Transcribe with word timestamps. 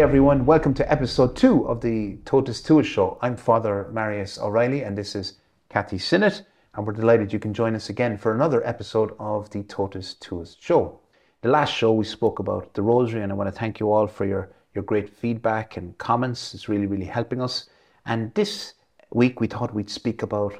Everyone, 0.00 0.46
welcome 0.46 0.72
to 0.74 0.90
episode 0.90 1.36
two 1.36 1.68
of 1.68 1.82
the 1.82 2.16
Totus 2.24 2.62
Tuus 2.62 2.86
Show. 2.86 3.18
I'm 3.20 3.36
Father 3.36 3.90
Marius 3.92 4.38
O'Reilly 4.38 4.82
and 4.82 4.96
this 4.96 5.14
is 5.14 5.34
Kathy 5.68 5.98
Sinnott, 5.98 6.42
and 6.74 6.86
we're 6.86 6.94
delighted 6.94 7.34
you 7.34 7.38
can 7.38 7.52
join 7.52 7.74
us 7.74 7.90
again 7.90 8.16
for 8.16 8.34
another 8.34 8.66
episode 8.66 9.14
of 9.18 9.50
the 9.50 9.62
Totus 9.64 10.14
Tuus 10.14 10.56
Show. 10.58 10.98
The 11.42 11.50
last 11.50 11.74
show 11.74 11.92
we 11.92 12.06
spoke 12.06 12.38
about 12.38 12.72
the 12.72 12.80
Rosary, 12.80 13.22
and 13.22 13.30
I 13.30 13.34
want 13.34 13.52
to 13.52 13.60
thank 13.60 13.78
you 13.78 13.92
all 13.92 14.06
for 14.06 14.24
your, 14.24 14.50
your 14.74 14.84
great 14.84 15.06
feedback 15.06 15.76
and 15.76 15.96
comments. 15.98 16.54
It's 16.54 16.66
really, 16.66 16.86
really 16.86 17.04
helping 17.04 17.42
us. 17.42 17.68
And 18.06 18.32
this 18.32 18.72
week 19.12 19.38
we 19.38 19.48
thought 19.48 19.74
we'd 19.74 19.90
speak 19.90 20.22
about 20.22 20.54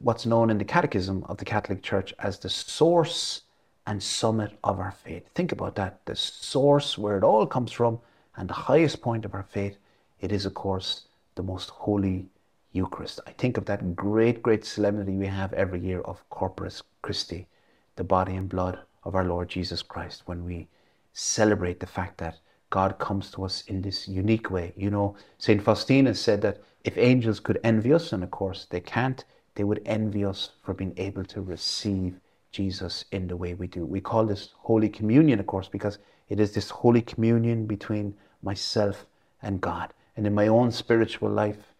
what's 0.00 0.26
known 0.26 0.50
in 0.50 0.58
the 0.58 0.64
Catechism 0.64 1.24
of 1.28 1.36
the 1.36 1.44
Catholic 1.44 1.80
Church 1.84 2.12
as 2.18 2.40
the 2.40 2.50
source 2.50 3.42
and 3.86 4.02
summit 4.02 4.58
of 4.64 4.80
our 4.80 4.90
faith. 4.90 5.28
Think 5.36 5.52
about 5.52 5.76
that 5.76 6.00
the 6.06 6.16
source 6.16 6.98
where 6.98 7.16
it 7.16 7.22
all 7.22 7.46
comes 7.46 7.70
from 7.70 8.00
and 8.36 8.48
the 8.48 8.54
highest 8.54 9.00
point 9.00 9.24
of 9.24 9.34
our 9.34 9.42
faith. 9.42 9.76
It 10.20 10.32
is, 10.32 10.46
of 10.46 10.54
course, 10.54 11.02
the 11.34 11.42
most 11.42 11.70
holy 11.70 12.26
Eucharist. 12.72 13.20
I 13.26 13.32
think 13.32 13.56
of 13.56 13.64
that 13.66 13.96
great, 13.96 14.42
great 14.42 14.64
solemnity 14.64 15.12
we 15.12 15.26
have 15.26 15.52
every 15.52 15.80
year 15.80 16.00
of 16.02 16.28
Corpus 16.30 16.82
Christi, 17.02 17.46
the 17.96 18.04
body 18.04 18.36
and 18.36 18.48
blood 18.48 18.78
of 19.04 19.14
our 19.14 19.24
Lord 19.24 19.48
Jesus 19.48 19.82
Christ, 19.82 20.22
when 20.26 20.44
we 20.44 20.68
celebrate 21.12 21.80
the 21.80 21.86
fact 21.86 22.18
that 22.18 22.38
God 22.70 22.98
comes 22.98 23.30
to 23.32 23.44
us 23.44 23.64
in 23.66 23.82
this 23.82 24.06
unique 24.06 24.50
way. 24.50 24.72
You 24.76 24.90
know, 24.90 25.16
St. 25.38 25.62
Faustina 25.62 26.14
said 26.14 26.40
that 26.42 26.62
if 26.84 26.96
angels 26.96 27.40
could 27.40 27.58
envy 27.64 27.92
us, 27.92 28.12
and 28.12 28.22
of 28.22 28.30
course 28.30 28.66
they 28.70 28.80
can't, 28.80 29.24
they 29.56 29.64
would 29.64 29.82
envy 29.84 30.24
us 30.24 30.50
for 30.62 30.72
being 30.72 30.94
able 30.96 31.24
to 31.24 31.40
receive 31.40 32.20
Jesus 32.50 33.04
in 33.12 33.28
the 33.28 33.36
way 33.36 33.54
we 33.54 33.66
do. 33.66 33.84
We 33.84 34.00
call 34.00 34.26
this 34.26 34.50
Holy 34.56 34.88
Communion, 34.88 35.40
of 35.40 35.46
course, 35.46 35.68
because 35.68 35.98
it 36.28 36.40
is 36.40 36.52
this 36.52 36.70
Holy 36.70 37.02
Communion 37.02 37.66
between 37.66 38.14
myself 38.42 39.06
and 39.42 39.60
God. 39.60 39.92
And 40.16 40.26
in 40.26 40.34
my 40.34 40.48
own 40.48 40.70
spiritual 40.70 41.30
life, 41.30 41.74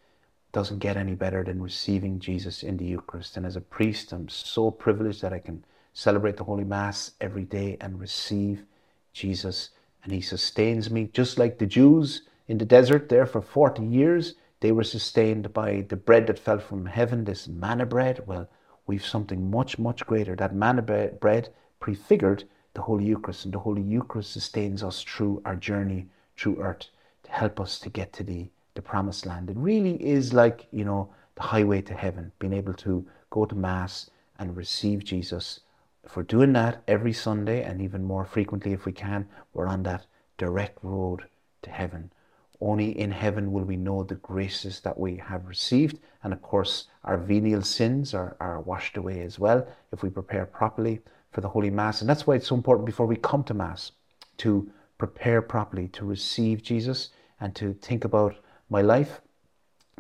doesn't 0.53 0.79
get 0.81 0.97
any 0.97 1.15
better 1.15 1.45
than 1.45 1.63
receiving 1.63 2.19
Jesus 2.19 2.63
in 2.63 2.77
the 2.77 2.85
Eucharist. 2.85 3.37
And 3.37 3.47
as 3.47 3.57
a 3.57 3.61
priest, 3.61 4.13
I'm 4.13 4.29
so 4.29 4.71
privileged 4.71 5.23
that 5.23 5.33
I 5.33 5.39
can 5.39 5.65
celebrate 5.93 6.37
the 6.37 6.45
Holy 6.45 6.65
Mass 6.65 7.13
every 7.21 7.45
day 7.45 7.77
and 7.81 8.01
receive 8.01 8.65
Jesus. 9.13 9.71
And 10.03 10.13
He 10.13 10.21
sustains 10.21 10.91
me, 10.91 11.09
just 11.13 11.39
like 11.39 11.59
the 11.59 11.67
Jews 11.67 12.23
in 12.49 12.59
the 12.59 12.65
desert 12.65 13.09
there 13.09 13.27
for 13.27 13.41
40 13.41 13.85
years. 13.85 14.35
They 14.61 14.73
were 14.73 14.85
sustained 14.85 15.53
by 15.53 15.87
the 15.89 15.97
bread 15.97 16.27
that 16.27 16.39
fell 16.39 16.59
from 16.59 16.87
heaven, 16.87 17.25
this 17.25 17.47
manna 17.47 17.87
bread. 17.87 18.25
Well, 18.27 18.49
we've 18.91 19.07
something 19.07 19.51
much, 19.51 19.79
much 19.79 20.05
greater. 20.05 20.35
That 20.35 20.55
manna 20.55 20.83
bread 20.83 21.49
prefigured 21.79 22.45
the 22.75 22.83
Holy 22.83 23.05
Eucharist, 23.05 23.45
and 23.45 23.55
the 23.55 23.59
Holy 23.59 23.83
Eucharist 23.83 24.33
sustains 24.33 24.83
us 24.83 25.03
through 25.03 25.41
our 25.45 25.57
journey 25.57 26.09
through 26.37 26.61
earth 26.61 26.89
to 27.23 27.31
help 27.31 27.61
us 27.61 27.79
to 27.79 27.89
get 27.89 28.13
to 28.15 28.25
the, 28.25 28.49
the 28.75 28.83
promised 28.83 29.27
land. 29.27 29.49
It 29.49 29.57
really 29.57 29.97
is 30.05 30.33
like, 30.33 30.67
you 30.73 30.85
know, 30.85 31.09
the 31.37 31.43
highway 31.43 31.83
to 31.83 31.95
heaven, 31.95 32.33
being 32.39 32.53
able 32.53 32.75
to 32.75 33.07
go 33.31 33.45
to 33.45 33.55
Mass 33.55 34.11
and 34.39 34.57
receive 34.57 35.05
Jesus 35.05 35.61
if 36.03 36.17
we're 36.17 36.23
doing 36.23 36.55
that 36.55 36.83
every 36.89 37.13
Sunday 37.13 37.63
and 37.63 37.81
even 37.81 38.05
more 38.05 38.25
frequently 38.25 38.73
if 38.73 38.85
we 38.87 38.93
can, 38.93 39.29
we're 39.53 39.67
on 39.67 39.83
that 39.85 40.07
direct 40.39 40.79
road 40.83 41.27
to 41.63 41.71
heaven. 41.71 42.11
Only 42.61 42.99
in 42.99 43.11
heaven 43.11 43.53
will 43.53 43.65
we 43.65 43.77
know 43.77 44.03
the 44.03 44.17
graces 44.17 44.81
that 44.81 44.99
we 44.99 45.17
have 45.17 45.47
received. 45.47 45.99
And 46.23 46.33
of 46.33 46.43
course, 46.43 46.89
our 47.05 47.17
venial 47.17 47.63
sins 47.63 48.13
are, 48.13 48.37
are 48.39 48.61
washed 48.61 48.97
away 48.99 49.23
as 49.23 49.39
well 49.39 49.67
if 49.93 50.03
we 50.03 50.11
prepare 50.11 50.45
properly 50.45 51.01
for 51.33 51.41
the 51.41 51.49
Holy 51.49 51.71
Mass. 51.71 52.01
And 52.01 52.11
that's 52.11 52.27
why 52.27 52.35
it's 52.35 52.49
so 52.49 52.55
important 52.55 52.85
before 52.85 53.07
we 53.07 53.17
come 53.17 53.45
to 53.45 53.55
Mass 53.55 53.93
to 54.39 54.71
prepare 54.99 55.41
properly 55.41 55.89
to 55.89 56.05
receive 56.05 56.63
Jesus 56.63 57.11
and 57.41 57.55
to 57.57 57.73
think 57.75 58.05
about 58.05 58.37
my 58.69 58.83
life, 58.83 59.23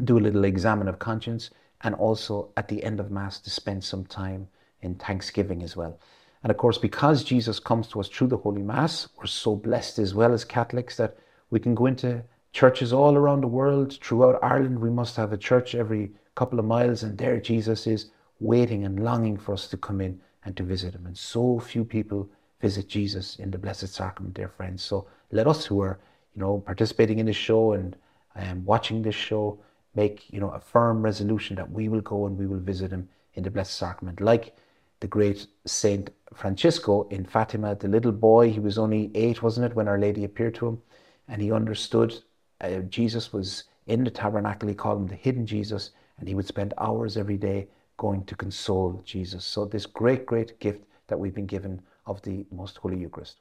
do 0.04 0.18
a 0.18 0.20
little 0.20 0.44
examine 0.44 0.88
of 0.88 0.98
conscience, 0.98 1.50
and 1.82 1.94
also 1.94 2.50
at 2.58 2.68
the 2.68 2.84
end 2.84 3.00
of 3.00 3.10
Mass 3.10 3.40
to 3.40 3.50
spend 3.50 3.82
some 3.82 4.04
time 4.04 4.46
in 4.82 4.94
thanksgiving 4.94 5.62
as 5.62 5.76
well. 5.76 5.98
And 6.42 6.50
of 6.50 6.58
course, 6.58 6.76
because 6.76 7.24
Jesus 7.24 7.58
comes 7.58 7.88
to 7.88 8.00
us 8.00 8.08
through 8.08 8.28
the 8.28 8.36
Holy 8.36 8.62
Mass, 8.62 9.08
we're 9.16 9.26
so 9.26 9.56
blessed 9.56 9.98
as 9.98 10.14
well 10.14 10.32
as 10.32 10.44
Catholics 10.44 10.96
that 10.96 11.16
we 11.50 11.60
can 11.60 11.74
go 11.74 11.86
into 11.86 12.22
churches 12.52 12.92
all 12.92 13.16
around 13.16 13.42
the 13.42 13.48
world. 13.48 13.98
Throughout 14.02 14.38
Ireland, 14.42 14.78
we 14.78 14.90
must 14.90 15.16
have 15.16 15.32
a 15.32 15.38
church 15.38 15.74
every 15.74 16.12
couple 16.34 16.58
of 16.58 16.64
miles, 16.64 17.02
and 17.02 17.16
there 17.16 17.40
Jesus 17.40 17.86
is 17.86 18.10
waiting 18.40 18.84
and 18.84 19.04
longing 19.04 19.36
for 19.36 19.52
us 19.52 19.68
to 19.68 19.76
come 19.76 20.00
in 20.00 20.20
and 20.44 20.56
to 20.56 20.62
visit 20.62 20.94
him. 20.94 21.06
And 21.06 21.16
so 21.16 21.58
few 21.58 21.84
people 21.84 22.28
visit 22.60 22.88
Jesus 22.88 23.36
in 23.36 23.50
the 23.50 23.58
Blessed 23.58 23.88
Sacrament, 23.88 24.34
dear 24.34 24.48
friends. 24.48 24.82
So 24.82 25.06
let 25.30 25.46
us 25.46 25.64
who 25.64 25.80
are, 25.80 25.98
you 26.34 26.40
know, 26.40 26.58
participating 26.58 27.18
in 27.18 27.26
this 27.26 27.36
show 27.36 27.72
and 27.72 27.96
um, 28.36 28.64
watching 28.64 29.02
this 29.02 29.14
show 29.14 29.58
make, 29.94 30.32
you 30.32 30.40
know, 30.40 30.50
a 30.50 30.60
firm 30.60 31.02
resolution 31.02 31.56
that 31.56 31.70
we 31.70 31.88
will 31.88 32.00
go 32.00 32.26
and 32.26 32.38
we 32.38 32.46
will 32.46 32.58
visit 32.60 32.90
him 32.90 33.08
in 33.34 33.42
the 33.42 33.50
Blessed 33.50 33.76
Sacrament, 33.76 34.20
like 34.20 34.56
the 35.00 35.06
great 35.06 35.46
Saint 35.66 36.10
Francisco 36.34 37.08
in 37.10 37.24
Fatima, 37.24 37.74
the 37.74 37.88
little 37.88 38.12
boy, 38.12 38.50
he 38.50 38.60
was 38.60 38.78
only 38.78 39.10
eight, 39.14 39.42
wasn't 39.42 39.66
it, 39.66 39.74
when 39.74 39.88
Our 39.88 39.98
Lady 39.98 40.24
appeared 40.24 40.54
to 40.56 40.68
him, 40.68 40.82
and 41.28 41.40
he 41.40 41.50
understood 41.50 42.14
uh, 42.60 42.80
Jesus 42.88 43.32
was 43.32 43.64
in 43.86 44.04
the 44.04 44.10
tabernacle. 44.10 44.68
He 44.68 44.74
called 44.74 44.98
him 44.98 45.06
the 45.06 45.14
hidden 45.14 45.46
Jesus, 45.46 45.90
and 46.18 46.28
he 46.28 46.34
would 46.34 46.46
spend 46.46 46.74
hours 46.78 47.16
every 47.16 47.36
day 47.36 47.68
going 47.96 48.24
to 48.24 48.34
console 48.34 49.00
Jesus. 49.04 49.44
So, 49.44 49.64
this 49.64 49.86
great, 49.86 50.26
great 50.26 50.58
gift 50.60 50.84
that 51.08 51.18
we've 51.18 51.34
been 51.34 51.46
given 51.46 51.82
of 52.06 52.22
the 52.22 52.44
Most 52.50 52.78
Holy 52.78 52.96
Eucharist. 52.96 53.36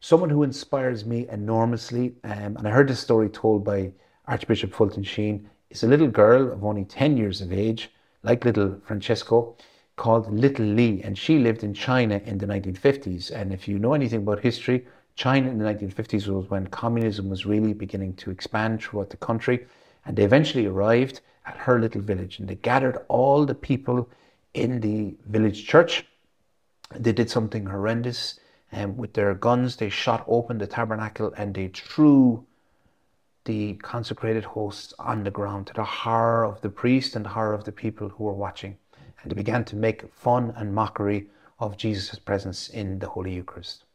Someone 0.00 0.30
who 0.30 0.42
inspires 0.42 1.04
me 1.04 1.26
enormously, 1.28 2.14
um, 2.24 2.56
and 2.56 2.68
I 2.68 2.70
heard 2.70 2.88
this 2.88 3.00
story 3.00 3.28
told 3.28 3.64
by 3.64 3.92
Archbishop 4.26 4.72
Fulton 4.72 5.02
Sheen, 5.02 5.48
is 5.70 5.82
a 5.82 5.88
little 5.88 6.08
girl 6.08 6.52
of 6.52 6.64
only 6.64 6.84
10 6.84 7.16
years 7.16 7.40
of 7.40 7.52
age, 7.52 7.90
like 8.22 8.44
little 8.44 8.80
Francesco 8.84 9.56
called 9.96 10.30
Little 10.32 10.66
Lee, 10.66 11.00
and 11.02 11.16
she 11.16 11.38
lived 11.38 11.64
in 11.64 11.72
China 11.72 12.20
in 12.24 12.38
the 12.38 12.46
1950s. 12.46 13.30
And 13.30 13.52
if 13.52 13.66
you 13.66 13.78
know 13.78 13.94
anything 13.94 14.20
about 14.20 14.40
history, 14.40 14.86
China 15.16 15.50
in 15.50 15.58
the 15.58 15.64
1950s 15.64 16.28
was 16.28 16.48
when 16.50 16.66
communism 16.68 17.28
was 17.28 17.46
really 17.46 17.72
beginning 17.72 18.14
to 18.14 18.30
expand 18.30 18.82
throughout 18.82 19.10
the 19.10 19.16
country. 19.16 19.66
And 20.04 20.16
they 20.16 20.24
eventually 20.24 20.66
arrived 20.66 21.20
at 21.46 21.56
her 21.56 21.80
little 21.80 22.02
village 22.02 22.38
and 22.38 22.48
they 22.48 22.54
gathered 22.54 22.98
all 23.08 23.44
the 23.44 23.54
people 23.54 24.08
in 24.54 24.80
the 24.80 25.16
village 25.26 25.66
church. 25.66 26.06
They 26.94 27.12
did 27.12 27.30
something 27.30 27.66
horrendous. 27.66 28.38
And 28.70 28.98
with 28.98 29.14
their 29.14 29.34
guns, 29.34 29.76
they 29.76 29.88
shot 29.88 30.24
open 30.28 30.58
the 30.58 30.66
tabernacle 30.66 31.32
and 31.36 31.54
they 31.54 31.68
threw 31.68 32.46
the 33.44 33.74
consecrated 33.74 34.44
hosts 34.44 34.92
on 34.98 35.24
the 35.24 35.30
ground 35.30 35.68
to 35.68 35.74
the 35.74 35.84
horror 35.84 36.44
of 36.44 36.60
the 36.60 36.68
priest 36.68 37.16
and 37.16 37.24
the 37.24 37.30
horror 37.30 37.54
of 37.54 37.64
the 37.64 37.72
people 37.72 38.08
who 38.08 38.24
were 38.24 38.32
watching 38.32 38.76
and 39.26 39.32
they 39.32 39.34
began 39.34 39.64
to 39.64 39.74
make 39.74 40.12
fun 40.12 40.52
and 40.56 40.72
mockery 40.72 41.26
of 41.58 41.76
Jesus' 41.76 42.16
presence 42.18 42.68
in 42.68 43.00
the 43.00 43.08
Holy 43.08 43.34
Eucharist. 43.34 43.85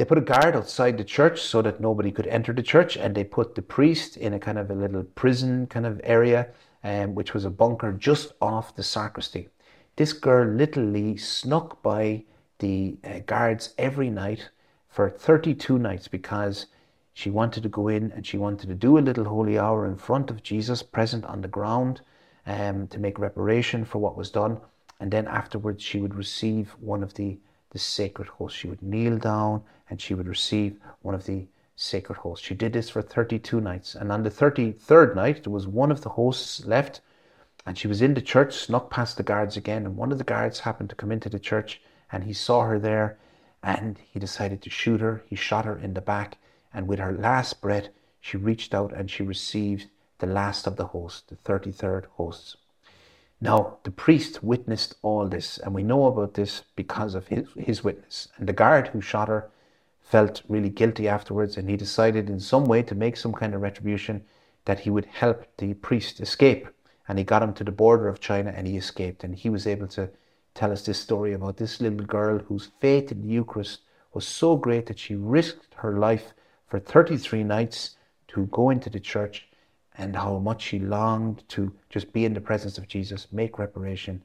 They 0.00 0.06
put 0.06 0.16
a 0.16 0.22
guard 0.22 0.56
outside 0.56 0.96
the 0.96 1.04
church 1.04 1.42
so 1.42 1.60
that 1.60 1.78
nobody 1.78 2.10
could 2.10 2.26
enter 2.28 2.54
the 2.54 2.62
church, 2.62 2.96
and 2.96 3.14
they 3.14 3.22
put 3.22 3.54
the 3.54 3.60
priest 3.60 4.16
in 4.16 4.32
a 4.32 4.38
kind 4.38 4.56
of 4.56 4.70
a 4.70 4.74
little 4.74 5.02
prison 5.02 5.66
kind 5.66 5.84
of 5.84 6.00
area, 6.02 6.48
um, 6.82 7.14
which 7.14 7.34
was 7.34 7.44
a 7.44 7.50
bunker 7.50 7.92
just 7.92 8.32
off 8.40 8.74
the 8.74 8.82
sacristy. 8.82 9.50
This 9.96 10.14
girl, 10.14 10.48
Little 10.48 10.84
Li, 10.84 11.18
snuck 11.18 11.82
by 11.82 12.24
the 12.60 12.96
uh, 13.04 13.18
guards 13.26 13.74
every 13.76 14.08
night 14.08 14.48
for 14.88 15.10
32 15.10 15.78
nights 15.78 16.08
because 16.08 16.64
she 17.12 17.28
wanted 17.28 17.62
to 17.64 17.68
go 17.68 17.88
in 17.88 18.10
and 18.12 18.26
she 18.26 18.38
wanted 18.38 18.70
to 18.70 18.74
do 18.74 18.96
a 18.96 19.04
little 19.04 19.26
holy 19.26 19.58
hour 19.58 19.84
in 19.84 19.96
front 19.96 20.30
of 20.30 20.42
Jesus 20.42 20.82
present 20.82 21.26
on 21.26 21.42
the 21.42 21.46
ground 21.46 22.00
um, 22.46 22.88
to 22.88 22.98
make 22.98 23.18
reparation 23.18 23.84
for 23.84 23.98
what 23.98 24.16
was 24.16 24.30
done. 24.30 24.62
And 24.98 25.10
then 25.10 25.28
afterwards, 25.28 25.84
she 25.84 26.00
would 26.00 26.14
receive 26.14 26.74
one 26.80 27.02
of 27.02 27.12
the, 27.12 27.38
the 27.70 27.78
sacred 27.78 28.28
host. 28.28 28.56
She 28.56 28.68
would 28.68 28.82
kneel 28.82 29.18
down 29.18 29.62
and 29.88 30.00
she 30.00 30.14
would 30.14 30.28
receive 30.28 30.76
one 31.02 31.14
of 31.14 31.26
the 31.26 31.46
sacred 31.76 32.18
hosts. 32.18 32.44
She 32.44 32.54
did 32.54 32.72
this 32.72 32.90
for 32.90 33.02
32 33.02 33.60
nights. 33.60 33.94
And 33.94 34.12
on 34.12 34.22
the 34.22 34.30
33rd 34.30 35.14
night, 35.14 35.44
there 35.44 35.52
was 35.52 35.66
one 35.66 35.90
of 35.90 36.02
the 36.02 36.10
hosts 36.10 36.66
left. 36.66 37.00
And 37.66 37.78
she 37.78 37.88
was 37.88 38.02
in 38.02 38.14
the 38.14 38.22
church, 38.22 38.54
snuck 38.54 38.90
past 38.90 39.16
the 39.16 39.22
guards 39.22 39.56
again. 39.56 39.86
And 39.86 39.96
one 39.96 40.12
of 40.12 40.18
the 40.18 40.24
guards 40.24 40.60
happened 40.60 40.90
to 40.90 40.96
come 40.96 41.12
into 41.12 41.28
the 41.28 41.38
church 41.38 41.80
and 42.12 42.24
he 42.24 42.32
saw 42.32 42.62
her 42.62 42.78
there 42.78 43.18
and 43.62 43.98
he 43.98 44.18
decided 44.18 44.62
to 44.62 44.70
shoot 44.70 45.00
her. 45.00 45.22
He 45.26 45.36
shot 45.36 45.64
her 45.64 45.78
in 45.78 45.94
the 45.94 46.00
back. 46.00 46.38
And 46.72 46.86
with 46.86 46.98
her 46.98 47.12
last 47.12 47.60
breath, 47.60 47.88
she 48.20 48.36
reached 48.36 48.74
out 48.74 48.92
and 48.92 49.10
she 49.10 49.22
received 49.22 49.88
the 50.18 50.26
last 50.26 50.66
of 50.66 50.76
the 50.76 50.88
host, 50.88 51.28
the 51.28 51.36
33rd 51.36 52.06
hosts. 52.16 52.56
Now, 53.42 53.78
the 53.84 53.90
priest 53.90 54.42
witnessed 54.42 54.96
all 55.00 55.26
this, 55.26 55.56
and 55.56 55.74
we 55.74 55.82
know 55.82 56.04
about 56.04 56.34
this 56.34 56.62
because 56.76 57.14
of 57.14 57.28
his, 57.28 57.48
his 57.56 57.82
witness. 57.82 58.28
And 58.36 58.46
the 58.46 58.52
guard 58.52 58.88
who 58.88 59.00
shot 59.00 59.28
her 59.28 59.50
felt 60.02 60.42
really 60.46 60.68
guilty 60.68 61.08
afterwards, 61.08 61.56
and 61.56 61.70
he 61.70 61.76
decided 61.76 62.28
in 62.28 62.38
some 62.38 62.66
way 62.66 62.82
to 62.82 62.94
make 62.94 63.16
some 63.16 63.32
kind 63.32 63.54
of 63.54 63.62
retribution 63.62 64.24
that 64.66 64.80
he 64.80 64.90
would 64.90 65.06
help 65.06 65.46
the 65.56 65.72
priest 65.74 66.20
escape. 66.20 66.68
And 67.08 67.18
he 67.18 67.24
got 67.24 67.42
him 67.42 67.54
to 67.54 67.64
the 67.64 67.72
border 67.72 68.08
of 68.08 68.20
China 68.20 68.52
and 68.54 68.66
he 68.66 68.76
escaped. 68.76 69.24
And 69.24 69.34
he 69.34 69.48
was 69.48 69.66
able 69.66 69.88
to 69.88 70.10
tell 70.54 70.70
us 70.70 70.84
this 70.84 70.98
story 70.98 71.32
about 71.32 71.56
this 71.56 71.80
little 71.80 72.04
girl 72.04 72.38
whose 72.38 72.70
faith 72.80 73.10
in 73.10 73.22
the 73.22 73.28
Eucharist 73.28 73.80
was 74.12 74.26
so 74.26 74.56
great 74.56 74.86
that 74.86 74.98
she 74.98 75.14
risked 75.14 75.74
her 75.76 75.98
life 75.98 76.34
for 76.68 76.78
33 76.78 77.42
nights 77.42 77.96
to 78.28 78.46
go 78.46 78.70
into 78.70 78.90
the 78.90 79.00
church 79.00 79.48
and 80.00 80.16
how 80.16 80.38
much 80.38 80.62
she 80.62 80.78
longed 80.78 81.46
to 81.46 81.70
just 81.90 82.10
be 82.10 82.24
in 82.24 82.32
the 82.32 82.40
presence 82.40 82.78
of 82.78 82.88
Jesus, 82.88 83.28
make 83.32 83.58
reparation, 83.58 84.22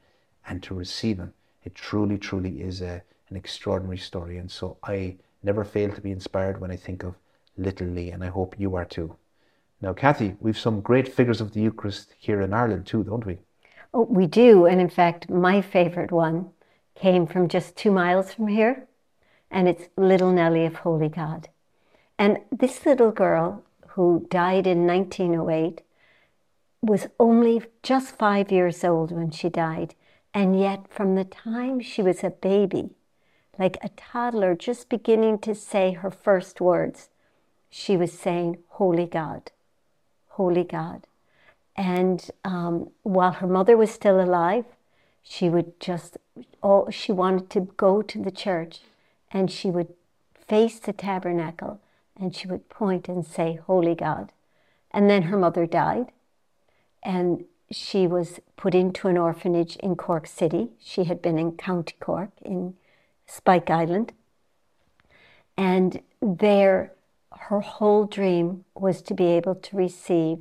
and 0.47 0.63
to 0.63 0.73
receive 0.73 1.17
Him. 1.17 1.33
It 1.65 1.75
truly, 1.75 2.17
truly 2.17 2.61
is 2.61 2.81
a, 2.81 3.03
an 3.29 3.35
extraordinary 3.35 3.97
story. 3.97 4.37
And 4.37 4.49
so 4.49 4.77
I 4.83 5.17
never 5.43 5.65
fail 5.65 5.91
to 5.91 5.99
be 5.99 6.11
inspired 6.11 6.61
when 6.61 6.71
I 6.71 6.77
think 6.77 7.03
of 7.03 7.15
little 7.57 7.87
Lee, 7.87 8.11
and 8.11 8.23
I 8.23 8.27
hope 8.27 8.55
you 8.57 8.75
are 8.75 8.85
too. 8.85 9.17
Now, 9.81 9.91
Kathy, 9.91 10.37
we've 10.39 10.57
some 10.57 10.79
great 10.79 11.13
figures 11.13 11.41
of 11.41 11.51
the 11.51 11.59
Eucharist 11.59 12.15
here 12.17 12.39
in 12.39 12.53
Ireland 12.53 12.85
too, 12.85 13.03
don't 13.03 13.25
we? 13.25 13.39
Oh, 13.93 14.07
we 14.09 14.27
do. 14.27 14.65
And 14.65 14.79
in 14.79 14.89
fact, 14.89 15.29
my 15.29 15.61
favorite 15.61 16.11
one 16.11 16.51
came 16.95 17.27
from 17.27 17.49
just 17.49 17.75
two 17.75 17.91
miles 17.91 18.33
from 18.33 18.47
here, 18.47 18.87
and 19.51 19.67
it's 19.67 19.89
Little 19.97 20.31
Nellie 20.31 20.65
of 20.65 20.75
Holy 20.75 21.09
God. 21.09 21.49
And 22.17 22.37
this 22.49 22.85
little 22.85 23.11
girl, 23.11 23.65
who 23.95 24.27
died 24.29 24.67
in 24.67 24.85
1908, 24.85 25.81
was 26.81 27.07
only 27.17 27.63
just 27.81 28.17
five 28.17 28.51
years 28.51 28.83
old 28.83 29.09
when 29.09 29.31
she 29.31 29.47
died. 29.47 29.95
And 30.33 30.59
yet, 30.59 30.87
from 30.89 31.15
the 31.15 31.23
time 31.23 31.79
she 31.79 32.01
was 32.01 32.21
a 32.21 32.29
baby, 32.29 32.89
like 33.57 33.77
a 33.81 33.89
toddler 33.95 34.53
just 34.53 34.89
beginning 34.89 35.39
to 35.39 35.55
say 35.55 35.93
her 35.93 36.11
first 36.11 36.59
words, 36.59 37.07
she 37.69 37.95
was 37.95 38.11
saying, 38.11 38.57
Holy 38.67 39.05
God, 39.05 39.51
Holy 40.31 40.65
God. 40.65 41.07
And 41.77 42.29
um, 42.43 42.89
while 43.03 43.31
her 43.31 43.47
mother 43.47 43.77
was 43.77 43.91
still 43.91 44.19
alive, 44.19 44.65
she 45.23 45.49
would 45.49 45.79
just, 45.79 46.17
all, 46.61 46.89
she 46.91 47.13
wanted 47.13 47.49
to 47.51 47.61
go 47.77 48.01
to 48.01 48.21
the 48.21 48.31
church 48.31 48.81
and 49.31 49.49
she 49.49 49.69
would 49.69 49.93
face 50.47 50.79
the 50.79 50.93
tabernacle 50.93 51.79
and 52.19 52.35
she 52.35 52.47
would 52.47 52.69
point 52.69 53.07
and 53.07 53.25
say, 53.25 53.59
Holy 53.65 53.95
God. 53.95 54.31
And 54.91 55.09
then 55.09 55.23
her 55.23 55.37
mother 55.37 55.65
died 55.65 56.11
and 57.03 57.45
she 57.71 58.07
was 58.07 58.39
put 58.57 58.75
into 58.75 59.07
an 59.07 59.17
orphanage 59.17 59.75
in 59.77 59.95
Cork 59.95 60.27
City. 60.27 60.69
She 60.79 61.05
had 61.05 61.21
been 61.21 61.37
in 61.37 61.53
County 61.53 61.95
Cork 61.99 62.31
in 62.41 62.75
Spike 63.27 63.69
Island. 63.69 64.13
And 65.57 66.01
there, 66.21 66.91
her 67.31 67.61
whole 67.61 68.05
dream 68.05 68.65
was 68.75 69.01
to 69.03 69.13
be 69.13 69.25
able 69.25 69.55
to 69.55 69.77
receive 69.77 70.39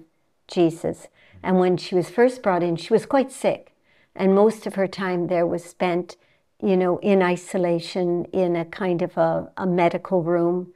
Jesus. 0.49 1.09
And 1.43 1.59
when 1.59 1.77
she 1.77 1.95
was 1.95 2.11
first 2.11 2.43
brought 2.43 2.63
in, 2.63 2.77
she 2.77 2.93
was 2.93 3.07
quite 3.07 3.31
sick. 3.31 3.75
And 4.17 4.35
most 4.35 4.67
of 4.67 4.75
her 4.75 4.87
time 4.87 5.27
there 5.27 5.47
was 5.47 5.65
spent, 5.65 6.17
you 6.63 6.77
know, 6.77 6.99
in 6.99 7.23
isolation 7.23 8.25
in 8.27 8.57
a 8.57 8.65
kind 8.65 9.03
of 9.03 9.17
a, 9.17 9.51
a 9.57 9.67
medical 9.67 10.23
room. 10.23 10.73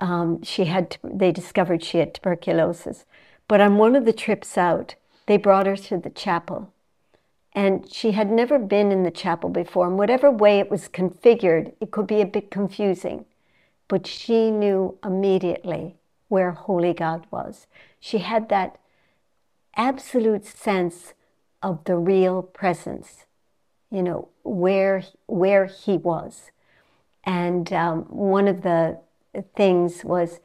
Um, 0.00 0.42
she 0.42 0.64
had, 0.64 0.96
they 1.04 1.30
discovered 1.30 1.84
she 1.84 1.98
had 1.98 2.14
tuberculosis. 2.14 3.04
But 3.46 3.60
on 3.60 3.76
one 3.76 3.94
of 3.94 4.04
the 4.04 4.12
trips 4.12 4.56
out, 4.56 4.94
they 5.26 5.36
brought 5.36 5.66
her 5.66 5.76
to 5.76 5.98
the 5.98 6.10
chapel. 6.10 6.72
And 7.52 7.92
she 7.92 8.12
had 8.12 8.30
never 8.30 8.58
been 8.58 8.92
in 8.92 9.02
the 9.02 9.10
chapel 9.10 9.50
before. 9.50 9.86
And 9.86 9.98
whatever 9.98 10.30
way 10.30 10.58
it 10.60 10.70
was 10.70 10.88
configured, 10.88 11.72
it 11.80 11.90
could 11.90 12.06
be 12.06 12.20
a 12.20 12.26
bit 12.26 12.50
confusing. 12.50 13.26
But 13.88 14.06
she 14.06 14.50
knew 14.50 14.96
immediately 15.04 15.96
where 16.28 16.52
Holy 16.52 16.94
God 16.94 17.26
was. 17.30 17.66
She 17.98 18.18
had 18.18 18.48
that 18.48 18.78
absolute 19.76 20.46
sense 20.46 21.12
of 21.62 21.84
the 21.84 21.96
real 21.96 22.42
presence, 22.42 23.26
you 23.90 24.02
know, 24.02 24.28
where, 24.44 25.02
where 25.26 25.66
he 25.66 25.96
was. 25.96 26.52
And 27.24 27.72
um, 27.72 28.02
one 28.04 28.48
of 28.48 28.62
the 28.62 29.00
things 29.56 30.04
was 30.04 30.40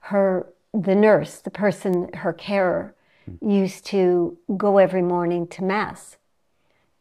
her, 0.00 0.46
the 0.72 0.94
nurse, 0.94 1.36
the 1.40 1.50
person, 1.50 2.12
her 2.14 2.32
carer, 2.32 2.94
hmm. 3.24 3.50
used 3.50 3.84
to 3.86 4.38
go 4.56 4.78
every 4.78 5.02
morning 5.02 5.46
to 5.48 5.64
Mass 5.64 6.18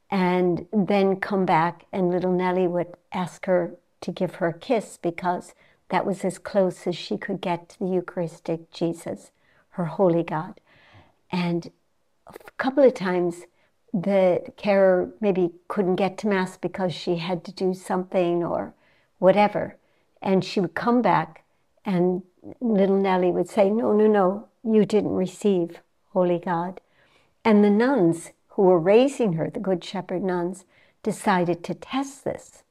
and 0.09 0.67
then 0.71 1.17
come 1.17 1.45
back, 1.45 1.85
and 1.91 2.09
little 2.09 2.31
Nellie 2.31 2.67
would 2.67 2.95
ask 3.11 3.45
her 3.45 3.75
to 4.01 4.11
give 4.11 4.35
her 4.35 4.47
a 4.47 4.53
kiss 4.53 4.97
because 5.01 5.53
that 5.89 6.05
was 6.05 6.23
as 6.23 6.37
close 6.37 6.87
as 6.87 6.95
she 6.95 7.17
could 7.17 7.41
get 7.41 7.69
to 7.69 7.79
the 7.79 7.87
Eucharistic 7.87 8.71
Jesus, 8.71 9.31
her 9.71 9.85
holy 9.85 10.23
God. 10.23 10.59
And 11.31 11.71
a 12.27 12.51
couple 12.57 12.83
of 12.83 12.93
times, 12.93 13.43
the 13.93 14.41
carer 14.57 15.11
maybe 15.19 15.51
couldn't 15.67 15.95
get 15.95 16.17
to 16.19 16.27
Mass 16.27 16.57
because 16.57 16.93
she 16.93 17.17
had 17.17 17.43
to 17.45 17.51
do 17.51 17.73
something 17.73 18.43
or 18.43 18.73
whatever. 19.19 19.75
And 20.21 20.43
she 20.43 20.59
would 20.59 20.73
come 20.73 21.01
back, 21.01 21.43
and 21.85 22.23
little 22.59 22.99
Nellie 22.99 23.31
would 23.31 23.49
say, 23.49 23.69
No, 23.69 23.93
no, 23.93 24.07
no, 24.07 24.47
you 24.63 24.85
didn't 24.85 25.15
receive 25.15 25.79
Holy 26.13 26.39
God. 26.39 26.81
And 27.45 27.63
the 27.63 27.69
nuns 27.69 28.31
who 28.49 28.63
were 28.63 28.79
raising 28.79 29.33
her, 29.33 29.49
the 29.49 29.59
Good 29.59 29.83
Shepherd 29.83 30.23
nuns, 30.23 30.65
decided 31.03 31.63
to 31.63 31.73
test 31.73 32.23
this. 32.23 32.63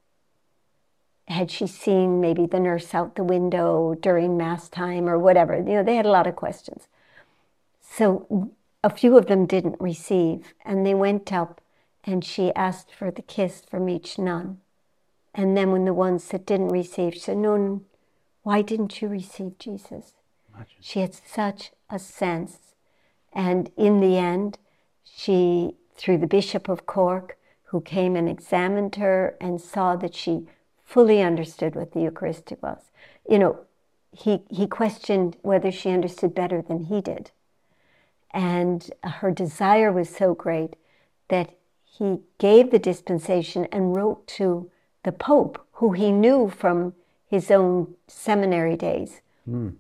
Had 1.29 1.51
she 1.51 1.67
seen 1.67 2.21
maybe 2.21 2.47
the 2.47 2.61
nurse 2.61 2.95
out 2.95 3.15
the 3.17 3.25
window 3.25 3.95
during 4.01 4.37
Mass 4.37 4.69
time 4.69 5.09
or 5.09 5.19
whatever? 5.19 5.57
You 5.57 5.75
know, 5.75 5.83
they 5.83 5.97
had 5.97 6.07
a 6.07 6.11
lot 6.11 6.27
of 6.27 6.37
questions. 6.37 6.89
So 7.81 8.53
a 8.85 8.91
few 8.91 9.17
of 9.17 9.27
them 9.27 9.47
didn't 9.47 9.81
receive, 9.81 10.55
and 10.65 10.85
they 10.85 10.95
went 10.95 11.33
up 11.33 11.61
and 12.05 12.25
she 12.25 12.55
asked 12.55 12.93
for 12.93 13.11
the 13.11 13.23
kiss 13.23 13.63
from 13.69 13.89
each 13.89 14.19
nun. 14.19 14.59
And 15.37 15.55
then 15.55 15.71
when 15.71 15.85
the 15.85 15.93
ones 15.93 16.27
that 16.29 16.47
didn't 16.47 16.71
receive, 16.71 17.13
she 17.13 17.21
said, 17.21 17.37
No, 17.37 17.83
why 18.43 18.63
didn't 18.63 19.03
you 19.03 19.09
receive 19.09 19.59
Jesus? 19.59 20.15
Imagine. 20.55 20.77
She 20.81 21.01
had 21.01 21.15
such 21.15 21.73
a 21.91 21.99
sense. 21.99 22.75
And 23.35 23.71
in 23.77 24.01
the 24.01 24.17
end, 24.17 24.59
she, 25.05 25.77
through 25.95 26.19
the 26.19 26.27
Bishop 26.27 26.71
of 26.71 26.87
Cork, 26.87 27.37
who 27.65 27.83
came 27.83 28.17
and 28.17 28.29
examined 28.29 28.97
her 28.97 29.37
and 29.39 29.61
saw 29.61 29.95
that 29.97 30.15
she 30.15 30.47
fully 30.85 31.21
understood 31.21 31.75
what 31.75 31.93
the 31.93 32.01
Eucharist 32.01 32.51
was. 32.63 32.91
You 33.29 33.39
know, 33.39 33.59
he, 34.13 34.43
he 34.49 34.67
questioned 34.67 35.37
whether 35.43 35.71
she 35.71 35.91
understood 35.91 36.35
better 36.35 36.63
than 36.63 36.85
he 36.85 37.03
did. 37.03 37.31
And 38.31 38.91
her 39.03 39.31
desire 39.31 39.93
was 39.93 40.09
so 40.09 40.35
great 40.35 40.77
that 41.29 41.51
he 41.85 42.21
gave 42.39 42.71
the 42.71 42.79
dispensation 42.79 43.67
and 43.71 43.95
wrote 43.95 44.27
to 44.29 44.71
the 45.07 45.13
Pope, 45.13 45.65
who 45.75 45.93
he 45.93 46.11
knew 46.11 46.49
from 46.51 46.93
his 47.29 47.49
own 47.49 47.95
seminary 48.09 48.77
days, 48.77 49.21
mm. 49.49 49.73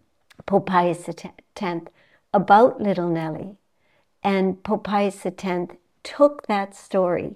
Pope 0.47 0.67
Pius 0.67 1.09
X, 1.09 1.87
about 2.33 2.81
little 2.81 3.09
Nellie. 3.09 3.57
And 4.23 4.63
Pope 4.63 4.85
Pius 4.85 5.27
X 5.27 5.75
took 6.05 6.47
that 6.47 6.77
story, 6.77 7.35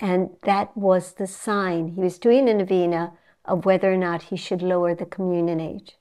and 0.00 0.30
that 0.44 0.74
was 0.74 1.12
the 1.12 1.26
sign. 1.26 1.88
He 1.88 2.00
was 2.00 2.18
doing 2.18 2.48
a 2.48 2.54
novena 2.54 3.12
of 3.44 3.66
whether 3.66 3.92
or 3.92 3.98
not 3.98 4.22
he 4.30 4.36
should 4.36 4.62
lower 4.62 4.94
the 4.94 5.04
communion 5.04 5.60
age, 5.60 5.98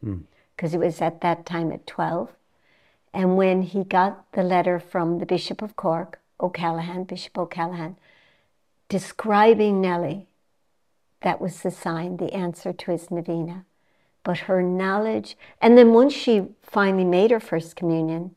because 0.55 0.71
mm. 0.71 0.75
it 0.75 0.85
was 0.85 1.01
at 1.01 1.19
that 1.19 1.45
time 1.45 1.73
at 1.73 1.85
12. 1.85 2.29
And 3.13 3.35
when 3.35 3.63
he 3.63 3.83
got 3.83 4.31
the 4.31 4.43
letter 4.43 4.79
from 4.79 5.19
the 5.19 5.25
Bishop 5.25 5.61
of 5.61 5.75
Cork, 5.75 6.21
O'Callaghan, 6.39 7.03
Bishop 7.03 7.37
O'Callaghan, 7.37 7.97
describing 8.87 9.81
Nellie, 9.81 10.28
that 11.21 11.41
was 11.41 11.61
the 11.61 11.71
sign, 11.71 12.17
the 12.17 12.33
answer 12.33 12.73
to 12.73 12.91
his 12.91 13.11
novena. 13.11 13.65
But 14.23 14.39
her 14.39 14.61
knowledge, 14.61 15.37
and 15.61 15.77
then 15.77 15.93
once 15.93 16.13
she 16.13 16.47
finally 16.61 17.05
made 17.05 17.31
her 17.31 17.39
first 17.39 17.75
communion, 17.75 18.35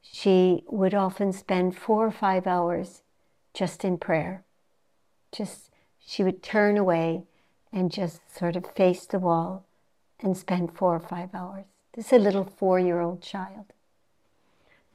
she 0.00 0.64
would 0.68 0.94
often 0.94 1.32
spend 1.32 1.76
four 1.76 2.06
or 2.06 2.10
five 2.10 2.46
hours 2.46 3.02
just 3.54 3.84
in 3.84 3.98
prayer. 3.98 4.42
Just, 5.30 5.70
she 6.00 6.22
would 6.22 6.42
turn 6.42 6.76
away 6.76 7.22
and 7.72 7.90
just 7.90 8.20
sort 8.34 8.56
of 8.56 8.66
face 8.66 9.06
the 9.06 9.18
wall 9.18 9.64
and 10.20 10.36
spend 10.36 10.76
four 10.76 10.96
or 10.96 11.00
five 11.00 11.34
hours. 11.34 11.64
This 11.94 12.06
is 12.06 12.12
a 12.12 12.18
little 12.18 12.44
four 12.44 12.78
year 12.78 13.00
old 13.00 13.22
child. 13.22 13.72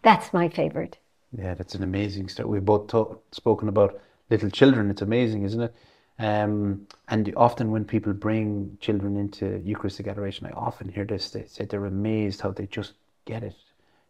That's 0.01 0.33
my 0.33 0.49
favorite. 0.49 0.97
Yeah, 1.37 1.53
that's 1.53 1.75
an 1.75 1.83
amazing 1.83 2.29
story. 2.29 2.49
We've 2.49 2.65
both 2.65 2.87
talk, 2.87 3.23
spoken 3.31 3.67
about 3.67 3.99
little 4.29 4.49
children. 4.49 4.89
It's 4.89 5.01
amazing, 5.01 5.43
isn't 5.43 5.61
it? 5.61 5.75
Um, 6.19 6.87
and 7.09 7.31
often 7.37 7.71
when 7.71 7.85
people 7.85 8.13
bring 8.13 8.77
children 8.81 9.17
into 9.17 9.61
Eucharistic 9.63 10.07
adoration, 10.07 10.47
I 10.47 10.51
often 10.51 10.89
hear 10.89 11.05
this. 11.05 11.29
They 11.29 11.45
say 11.45 11.65
they're 11.65 11.85
amazed 11.85 12.41
how 12.41 12.51
they 12.51 12.65
just 12.65 12.93
get 13.25 13.43
it. 13.43 13.55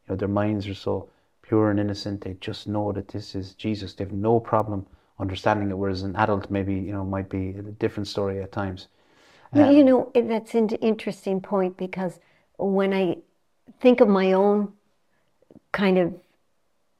You 0.07 0.13
know, 0.13 0.15
their 0.15 0.27
minds 0.29 0.67
are 0.67 0.73
so 0.73 1.09
pure 1.41 1.69
and 1.69 1.79
innocent. 1.79 2.21
They 2.21 2.37
just 2.39 2.67
know 2.67 2.91
that 2.93 3.09
this 3.09 3.35
is 3.35 3.53
Jesus. 3.53 3.93
They 3.93 4.05
have 4.05 4.13
no 4.13 4.39
problem 4.39 4.85
understanding 5.19 5.69
it. 5.69 5.77
Whereas 5.77 6.03
an 6.03 6.15
adult 6.15 6.49
maybe 6.49 6.75
you 6.75 6.93
know 6.93 7.03
might 7.03 7.29
be 7.29 7.49
a 7.49 7.61
different 7.63 8.07
story 8.07 8.41
at 8.41 8.51
times. 8.51 8.87
Um, 9.51 9.71
you 9.71 9.83
know, 9.83 10.11
that's 10.13 10.55
an 10.55 10.69
interesting 10.69 11.41
point 11.41 11.77
because 11.77 12.19
when 12.57 12.93
I 12.93 13.17
think 13.81 13.99
of 13.99 14.07
my 14.07 14.31
own 14.33 14.73
kind 15.71 15.97
of 15.97 16.13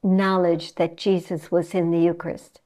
knowledge 0.03 0.75
that 0.75 0.97
Jesus 0.97 1.51
was 1.51 1.73
in 1.73 1.91
the 1.91 1.99
Eucharist. 1.99 2.61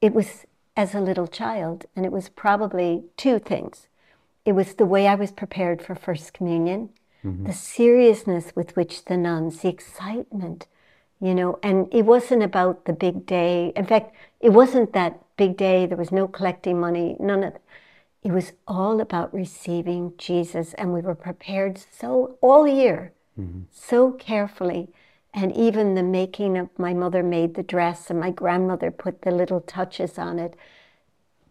It 0.00 0.14
was 0.14 0.46
as 0.80 0.94
a 0.94 1.06
little 1.08 1.26
child, 1.42 1.84
and 1.94 2.06
it 2.06 2.12
was 2.12 2.30
probably 2.44 3.04
two 3.22 3.38
things. 3.38 3.86
It 4.48 4.52
was 4.52 4.68
the 4.74 4.90
way 4.94 5.02
I 5.06 5.14
was 5.14 5.30
prepared 5.42 5.82
for 5.82 5.94
First 5.94 6.32
Communion, 6.32 6.88
mm-hmm. 7.22 7.44
the 7.44 7.52
seriousness 7.52 8.46
with 8.56 8.74
which 8.76 9.04
the 9.04 9.18
nuns, 9.18 9.60
the 9.60 9.68
excitement, 9.68 10.60
you 11.20 11.34
know, 11.34 11.58
and 11.62 11.86
it 11.92 12.06
wasn't 12.06 12.42
about 12.42 12.86
the 12.86 12.94
big 12.94 13.26
day. 13.26 13.74
In 13.76 13.84
fact, 13.84 14.08
it 14.40 14.52
wasn't 14.60 14.94
that 14.94 15.20
big 15.36 15.58
day. 15.58 15.84
There 15.84 15.98
was 15.98 16.12
no 16.20 16.26
collecting 16.26 16.80
money, 16.80 17.08
none 17.20 17.44
of 17.44 17.54
it 17.56 17.62
It 18.22 18.32
was 18.32 18.52
all 18.66 19.00
about 19.00 19.34
receiving 19.34 20.02
Jesus, 20.16 20.74
and 20.78 20.94
we 20.94 21.02
were 21.02 21.14
prepared 21.28 21.74
so 22.00 22.38
all 22.40 22.66
year, 22.66 23.12
mm-hmm. 23.38 23.62
so 23.70 24.12
carefully. 24.12 24.88
And 25.32 25.54
even 25.56 25.94
the 25.94 26.02
making 26.02 26.58
of 26.58 26.68
my 26.78 26.92
mother 26.92 27.22
made 27.22 27.54
the 27.54 27.62
dress, 27.62 28.10
and 28.10 28.18
my 28.18 28.30
grandmother 28.30 28.90
put 28.90 29.22
the 29.22 29.30
little 29.30 29.60
touches 29.60 30.18
on 30.18 30.38
it, 30.38 30.56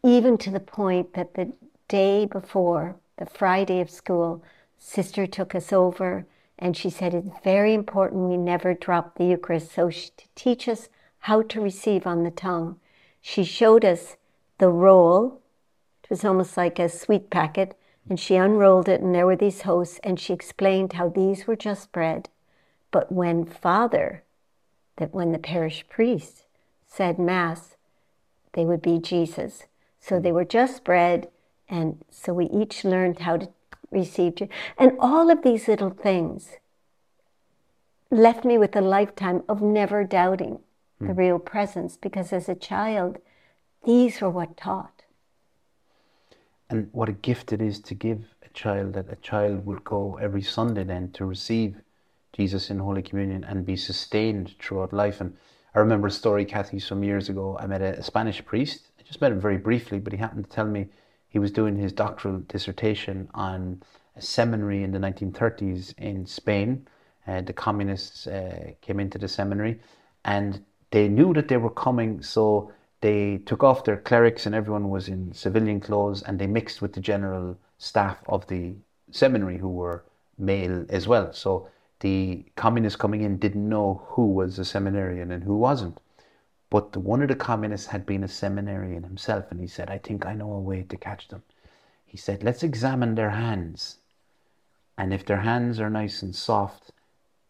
even 0.04 0.38
to 0.40 0.52
the 0.52 0.60
point 0.60 1.14
that 1.14 1.34
the 1.34 1.54
day 1.88 2.26
before, 2.26 2.98
the 3.18 3.26
Friday 3.26 3.80
of 3.82 3.90
school, 3.90 4.44
sister 4.78 5.28
took 5.28 5.54
us 5.54 5.74
over 5.74 6.26
and 6.60 6.76
she 6.76 6.90
said 6.90 7.14
it's 7.14 7.30
very 7.44 7.74
important 7.74 8.30
we 8.30 8.38
never 8.38 8.74
drop 8.74 9.16
the 9.16 9.26
Eucharist. 9.26 9.72
So 9.72 9.90
she, 9.90 10.10
to 10.18 10.26
teach 10.36 10.68
us 10.68 10.90
how 11.20 11.42
to 11.44 11.62
receive 11.62 12.06
on 12.06 12.24
the 12.24 12.32
tongue, 12.32 12.80
she 13.22 13.46
showed 13.46 13.86
us 13.86 14.18
the 14.58 14.70
roll. 14.70 15.42
It 16.04 16.10
was 16.10 16.26
almost 16.26 16.58
like 16.58 16.78
a 16.78 16.90
sweet 16.90 17.30
packet, 17.30 17.78
and 18.10 18.20
she 18.20 18.36
unrolled 18.36 18.90
it, 18.90 19.02
and 19.02 19.16
there 19.16 19.26
were 19.26 19.38
these 19.38 19.62
hosts, 19.62 20.00
and 20.04 20.20
she 20.20 20.34
explained 20.34 20.94
how 20.94 21.08
these 21.08 21.48
were 21.48 21.56
just 21.56 21.92
bread. 21.94 22.28
But 22.91 23.12
when 23.12 23.46
Father, 23.46 24.24
that 24.98 25.13
when 25.13 25.31
the 25.31 25.39
parish 25.39 25.86
priest 25.89 26.46
said 26.86 27.19
Mass, 27.19 27.75
they 28.53 28.65
would 28.65 28.81
be 28.81 29.00
Jesus. 29.00 29.63
So 30.00 30.19
they 30.19 30.31
were 30.31 30.46
just 30.46 30.84
bread, 30.84 31.29
and 31.67 32.03
so 32.10 32.34
we 32.34 32.46
each 32.46 32.84
learned 32.84 33.19
how 33.19 33.38
to 33.38 33.50
receive 33.91 34.36
Jesus. 34.36 34.55
And 34.77 34.93
all 35.00 35.29
of 35.29 35.43
these 35.43 35.67
little 35.67 35.91
things 35.91 36.58
left 38.12 38.43
me 38.43 38.58
with 38.58 38.75
a 38.75 38.81
lifetime 38.81 39.43
of 39.48 39.62
never 39.62 40.03
doubting 40.03 40.60
the 41.00 41.08
hmm. 41.08 41.19
real 41.19 41.39
presence, 41.39 41.96
because 41.96 42.34
as 42.34 42.50
a 42.50 42.55
child, 42.55 43.19
these 43.86 44.19
were 44.19 44.29
what 44.29 44.58
taught. 44.58 45.03
And 46.69 46.89
what 46.91 47.10
a 47.10 47.13
gift 47.13 47.53
it 47.53 47.62
is 47.62 47.79
to 47.81 47.96
give 47.96 48.24
a 48.43 48.50
child 48.50 48.93
that 48.93 49.12
a 49.12 49.15
child 49.17 49.65
would 49.65 49.84
go 49.84 50.17
every 50.22 50.41
Sunday 50.41 50.84
then 50.84 51.12
to 51.12 51.25
receive 51.25 51.77
Jesus 52.34 52.70
in 52.70 52.80
Holy 52.80 53.02
Communion 53.02 53.44
and 53.44 53.66
be 53.66 53.76
sustained 53.76 54.56
throughout 54.60 54.94
life. 54.94 55.22
And 55.22 55.36
I 55.76 55.80
remember 55.80 56.08
a 56.08 56.12
story, 56.12 56.46
Kathy, 56.46 56.80
some 56.80 57.04
years 57.04 57.30
ago. 57.30 57.58
I 57.60 57.68
met 57.68 57.82
a, 57.82 58.02
Spanish 58.04 58.44
priest. 58.46 58.90
I 59.00 59.04
just 59.04 59.22
met 59.22 59.32
him 59.32 59.40
very 59.40 59.58
briefly, 59.58 60.00
but 60.00 60.14
he 60.14 60.20
happened 60.20 60.46
to 60.46 60.52
tell 60.52 60.66
me 60.66 60.88
he 61.28 61.40
was 61.40 61.52
doing 61.52 61.76
his 61.76 61.92
doctoral 61.92 62.40
dissertation 62.40 63.30
on 63.34 63.84
a 64.16 64.22
seminary 64.22 64.84
in 64.84 64.92
the 64.92 65.00
1930s 65.00 65.94
in 65.98 66.26
Spain. 66.26 66.88
Uh, 67.28 67.42
the 67.42 67.54
communists 67.54 68.26
uh, 68.28 68.72
came 68.82 69.00
into 69.00 69.18
the 69.18 69.28
seminary 69.28 69.80
and 70.26 70.64
they 70.92 71.08
knew 71.08 71.34
that 71.34 71.48
they 71.48 71.58
were 71.58 71.70
coming, 71.70 72.22
so 72.22 72.72
they 73.02 73.38
took 73.46 73.64
off 73.64 73.84
their 73.84 73.98
clerics 73.98 74.46
and 74.46 74.56
everyone 74.56 74.90
was 74.90 75.08
in 75.08 75.32
civilian 75.34 75.80
clothes 75.80 76.24
and 76.24 76.40
they 76.40 76.48
mixed 76.48 76.82
with 76.82 76.94
the 76.94 77.00
general 77.00 77.58
staff 77.78 78.18
of 78.28 78.48
the 78.48 78.74
seminary 79.12 79.58
who 79.58 79.70
were 79.70 80.04
male 80.38 80.86
as 80.90 81.08
well. 81.08 81.32
So 81.32 81.70
the 82.00 82.46
communists 82.56 82.98
coming 82.98 83.22
in 83.22 83.38
didn't 83.38 83.68
know 83.68 84.03
who 84.10 84.27
was 84.27 84.58
a 84.60 84.65
seminarian 84.65 85.32
and 85.32 85.44
who 85.44 85.58
wasn't. 85.58 85.98
But 86.70 86.91
the, 86.94 87.00
one 87.00 87.22
of 87.22 87.27
the 87.27 87.36
communists 87.36 87.88
had 87.88 88.06
been 88.06 88.24
a 88.24 88.27
seminarian 88.27 89.03
himself 89.03 89.46
and 89.51 89.60
he 89.60 89.68
said, 89.68 89.89
I 89.89 89.98
think 89.98 90.25
I 90.25 90.34
know 90.34 90.51
a 90.53 90.60
way 90.60 90.84
to 90.84 90.98
catch 90.98 91.27
them. 91.27 91.44
He 92.06 92.18
said, 92.18 92.44
let's 92.44 92.63
examine 92.63 93.15
their 93.15 93.32
hands. 93.32 93.98
And 94.98 95.13
if 95.13 95.25
their 95.25 95.41
hands 95.41 95.79
are 95.79 95.89
nice 95.89 96.22
and 96.22 96.36
soft, 96.36 96.91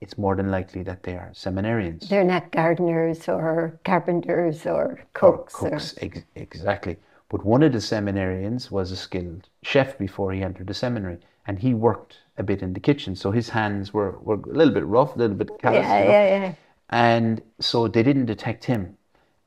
it's 0.02 0.18
more 0.18 0.36
than 0.36 0.50
likely 0.50 0.84
that 0.84 1.04
they 1.04 1.14
are 1.16 1.32
seminarians. 1.34 2.08
They're 2.08 2.24
not 2.24 2.52
gardeners 2.52 3.28
or 3.28 3.80
carpenters 3.84 4.66
or 4.66 4.72
or 4.72 5.06
cooks. 5.14 5.56
or- 5.62 5.70
cooks, 5.72 5.96
ex- 6.02 6.24
exactly. 6.36 6.98
But 7.28 7.46
one 7.46 7.62
of 7.64 7.74
the 7.74 7.80
seminarians 7.80 8.72
was 8.72 8.92
a 8.92 8.96
skilled 8.96 9.50
chef 9.62 9.98
before 9.98 10.32
he 10.32 10.42
entered 10.42 10.68
the 10.68 10.74
seminary, 10.74 11.20
and 11.50 11.58
he 11.58 11.74
worked 11.74 12.20
a 12.38 12.44
bit 12.44 12.62
in 12.62 12.74
the 12.74 12.80
kitchen. 12.80 13.16
So 13.16 13.32
his 13.32 13.50
hands 13.50 13.92
were, 13.92 14.20
were 14.20 14.36
a 14.36 14.56
little 14.60 14.72
bit 14.72 14.86
rough, 14.86 15.16
a 15.16 15.18
little 15.18 15.36
bit 15.36 15.50
callous. 15.60 15.80
yeah, 15.80 16.00
you 16.00 16.06
know. 16.06 16.12
yeah, 16.12 16.42
yeah. 16.46 16.54
And 16.92 17.42
so 17.60 17.88
they 17.88 18.04
didn't 18.04 18.28
detect 18.28 18.66
him. 18.66 18.96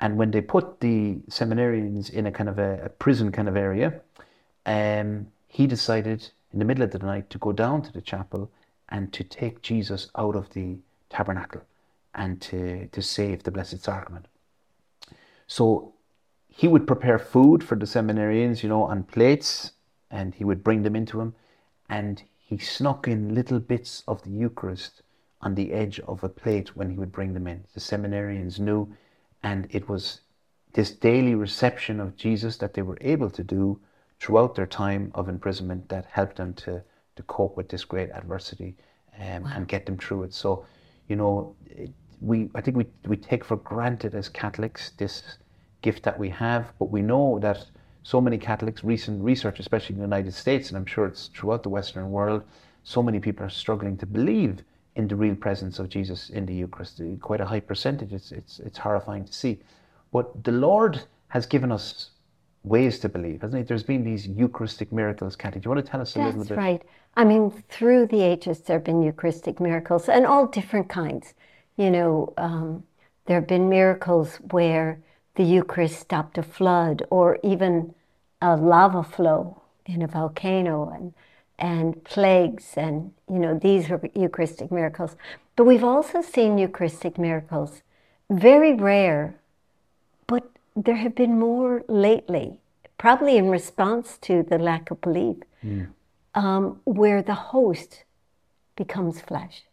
And 0.00 0.16
when 0.16 0.32
they 0.32 0.40
put 0.40 0.80
the 0.80 1.20
seminarians 1.30 2.10
in 2.10 2.26
a 2.26 2.32
kind 2.32 2.48
of 2.48 2.58
a, 2.58 2.86
a 2.86 2.88
prison 2.88 3.30
kind 3.30 3.48
of 3.48 3.56
area, 3.56 4.00
um, 4.66 5.28
he 5.46 5.68
decided 5.68 6.28
in 6.52 6.58
the 6.58 6.64
middle 6.64 6.82
of 6.82 6.90
the 6.90 6.98
night 6.98 7.30
to 7.30 7.38
go 7.38 7.52
down 7.52 7.82
to 7.82 7.92
the 7.92 8.00
chapel 8.00 8.50
and 8.88 9.12
to 9.12 9.22
take 9.22 9.62
Jesus 9.62 10.10
out 10.16 10.34
of 10.34 10.52
the 10.54 10.78
tabernacle 11.08 11.62
and 12.16 12.40
to, 12.40 12.88
to 12.88 13.00
save 13.00 13.44
the 13.44 13.52
Blessed 13.52 13.80
Sacrament. 13.80 14.26
So 15.46 15.94
he 16.48 16.66
would 16.66 16.84
prepare 16.84 17.20
food 17.20 17.62
for 17.62 17.76
the 17.76 17.86
seminarians, 17.86 18.64
you 18.64 18.68
know, 18.68 18.82
on 18.82 19.04
plates, 19.04 19.70
and 20.10 20.34
he 20.34 20.42
would 20.42 20.64
bring 20.64 20.82
them 20.82 20.96
into 20.96 21.20
him. 21.20 21.36
And 21.92 22.22
he 22.38 22.56
snuck 22.56 23.06
in 23.06 23.34
little 23.34 23.60
bits 23.60 24.02
of 24.08 24.22
the 24.22 24.30
Eucharist 24.30 25.02
on 25.42 25.54
the 25.54 25.72
edge 25.72 26.00
of 26.00 26.24
a 26.24 26.28
plate 26.28 26.74
when 26.74 26.88
he 26.88 26.96
would 26.96 27.12
bring 27.12 27.34
them 27.34 27.46
in. 27.46 27.64
The 27.74 27.80
seminarians 27.80 28.58
knew, 28.58 28.96
and 29.42 29.66
it 29.70 29.90
was 29.90 30.22
this 30.72 30.90
daily 30.90 31.34
reception 31.34 32.00
of 32.00 32.16
Jesus 32.16 32.56
that 32.56 32.72
they 32.72 32.80
were 32.80 32.96
able 33.02 33.28
to 33.30 33.44
do 33.44 33.78
throughout 34.20 34.54
their 34.54 34.66
time 34.66 35.12
of 35.14 35.28
imprisonment 35.28 35.90
that 35.90 36.06
helped 36.06 36.36
them 36.36 36.54
to, 36.54 36.82
to 37.16 37.22
cope 37.24 37.58
with 37.58 37.68
this 37.68 37.84
great 37.84 38.10
adversity 38.12 38.74
um, 39.18 39.44
and 39.54 39.68
get 39.68 39.84
them 39.84 39.98
through 39.98 40.22
it. 40.22 40.32
So, 40.32 40.64
you 41.08 41.16
know, 41.16 41.54
it, 41.66 41.90
we 42.22 42.48
I 42.54 42.62
think 42.62 42.78
we, 42.78 42.86
we 43.04 43.18
take 43.18 43.44
for 43.44 43.56
granted 43.58 44.14
as 44.14 44.30
Catholics 44.30 44.92
this 44.96 45.22
gift 45.82 46.04
that 46.04 46.18
we 46.18 46.30
have, 46.30 46.72
but 46.78 46.90
we 46.90 47.02
know 47.02 47.38
that 47.40 47.66
so 48.02 48.20
many 48.20 48.38
Catholics, 48.38 48.82
recent 48.82 49.22
research, 49.22 49.60
especially 49.60 49.94
in 49.94 50.00
the 50.00 50.06
United 50.06 50.34
States, 50.34 50.68
and 50.68 50.76
I'm 50.76 50.86
sure 50.86 51.06
it's 51.06 51.28
throughout 51.28 51.62
the 51.62 51.68
Western 51.68 52.10
world, 52.10 52.42
so 52.82 53.02
many 53.02 53.20
people 53.20 53.46
are 53.46 53.50
struggling 53.50 53.96
to 53.98 54.06
believe 54.06 54.62
in 54.96 55.08
the 55.08 55.16
real 55.16 55.34
presence 55.34 55.78
of 55.78 55.88
Jesus 55.88 56.30
in 56.30 56.44
the 56.46 56.54
Eucharist. 56.54 57.00
Quite 57.20 57.40
a 57.40 57.46
high 57.46 57.60
percentage. 57.60 58.12
It's 58.12 58.32
it's 58.32 58.58
it's 58.60 58.78
horrifying 58.78 59.24
to 59.24 59.32
see. 59.32 59.60
But 60.12 60.44
the 60.44 60.52
Lord 60.52 61.02
has 61.28 61.46
given 61.46 61.72
us 61.72 62.10
ways 62.64 62.98
to 63.00 63.08
believe, 63.08 63.40
hasn't 63.42 63.62
he? 63.62 63.64
There's 63.64 63.82
been 63.82 64.04
these 64.04 64.26
Eucharistic 64.26 64.92
miracles, 64.92 65.34
Kathy. 65.36 65.60
Do 65.60 65.68
you 65.68 65.74
want 65.74 65.84
to 65.84 65.90
tell 65.90 66.00
us 66.00 66.14
a 66.16 66.18
little 66.18 66.40
bit? 66.40 66.48
That's 66.48 66.58
right. 66.58 66.82
I 67.16 67.24
mean, 67.24 67.50
through 67.68 68.06
the 68.06 68.22
ages, 68.22 68.60
there 68.60 68.76
have 68.76 68.84
been 68.84 69.02
Eucharistic 69.02 69.60
miracles 69.60 70.08
and 70.08 70.26
all 70.26 70.46
different 70.46 70.88
kinds. 70.88 71.34
You 71.76 71.90
know, 71.90 72.34
um, 72.36 72.84
there 73.26 73.40
have 73.40 73.48
been 73.48 73.68
miracles 73.68 74.36
where 74.50 75.00
the 75.34 75.44
Eucharist 75.44 75.98
stopped 75.98 76.38
a 76.38 76.42
flood 76.42 77.02
or 77.10 77.38
even 77.42 77.94
a 78.40 78.56
lava 78.56 79.02
flow 79.02 79.62
in 79.86 80.02
a 80.02 80.06
volcano 80.06 80.90
and, 80.90 81.14
and 81.58 82.04
plagues. 82.04 82.74
And, 82.76 83.12
you 83.30 83.38
know, 83.38 83.58
these 83.58 83.88
were 83.88 84.00
Eucharistic 84.14 84.70
miracles. 84.70 85.16
But 85.56 85.64
we've 85.64 85.84
also 85.84 86.22
seen 86.22 86.58
Eucharistic 86.58 87.18
miracles, 87.18 87.82
very 88.30 88.74
rare, 88.74 89.34
but 90.26 90.50
there 90.74 90.96
have 90.96 91.14
been 91.14 91.38
more 91.38 91.84
lately, 91.88 92.58
probably 92.98 93.36
in 93.36 93.48
response 93.48 94.18
to 94.22 94.42
the 94.42 94.58
lack 94.58 94.90
of 94.90 95.00
belief 95.00 95.36
um, 96.34 96.80
where 96.84 97.22
the 97.22 97.34
host 97.34 98.04
becomes 98.76 99.20
flesh. 99.20 99.64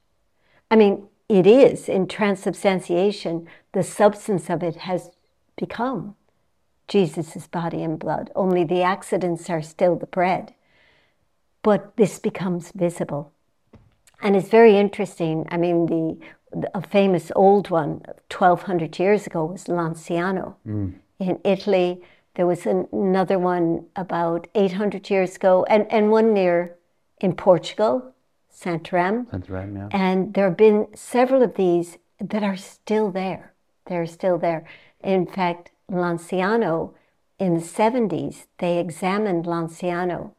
I 0.69 0.75
mean, 0.75 1.07
it 1.29 1.47
is 1.47 1.87
in 1.87 2.07
transubstantiation, 2.07 3.47
the 3.71 3.83
substance 3.83 4.49
of 4.49 4.63
it 4.63 4.75
has 4.77 5.11
become 5.59 6.15
Jesus' 6.89 7.47
body 7.47 7.83
and 7.83 7.99
blood, 7.99 8.31
only 8.35 8.63
the 8.63 8.81
accidents 8.81 9.49
are 9.49 9.61
still 9.61 9.95
the 9.95 10.07
bread. 10.07 10.53
But 11.61 11.95
this 11.95 12.19
becomes 12.19 12.71
visible. 12.71 13.31
And 14.21 14.35
it's 14.35 14.49
very 14.49 14.77
interesting. 14.77 15.47
I 15.49 15.57
mean, 15.57 15.85
the, 15.85 16.17
the 16.51 16.77
a 16.77 16.81
famous 16.81 17.31
old 17.35 17.69
one, 17.69 18.01
1200 18.31 18.99
years 18.99 19.27
ago, 19.27 19.45
was 19.45 19.65
Lanciano 19.65 20.55
mm. 20.67 20.93
in 21.19 21.39
Italy. 21.43 22.01
There 22.35 22.47
was 22.47 22.65
an, 22.65 22.87
another 22.91 23.37
one 23.37 23.85
about 23.95 24.47
800 24.55 25.09
years 25.09 25.35
ago, 25.35 25.65
and, 25.69 25.89
and 25.91 26.09
one 26.09 26.33
near 26.33 26.75
in 27.21 27.33
Portugal, 27.33 28.13
Santarém. 28.51 29.27
Santarém, 29.29 29.75
yeah. 29.77 29.89
And 29.91 30.33
there 30.33 30.45
have 30.45 30.57
been 30.57 30.87
several 30.95 31.43
of 31.43 31.55
these 31.55 31.97
that 32.19 32.43
are 32.43 32.57
still 32.57 33.11
there. 33.11 33.53
They're 33.85 34.05
still 34.05 34.37
there. 34.37 34.65
In 35.03 35.25
fact, 35.25 35.71
Lanciano, 35.89 36.93
in 37.37 37.55
the 37.55 37.61
70s, 37.61 38.45
they 38.57 38.79
examined 38.79 39.45
Lanciano 39.45 40.31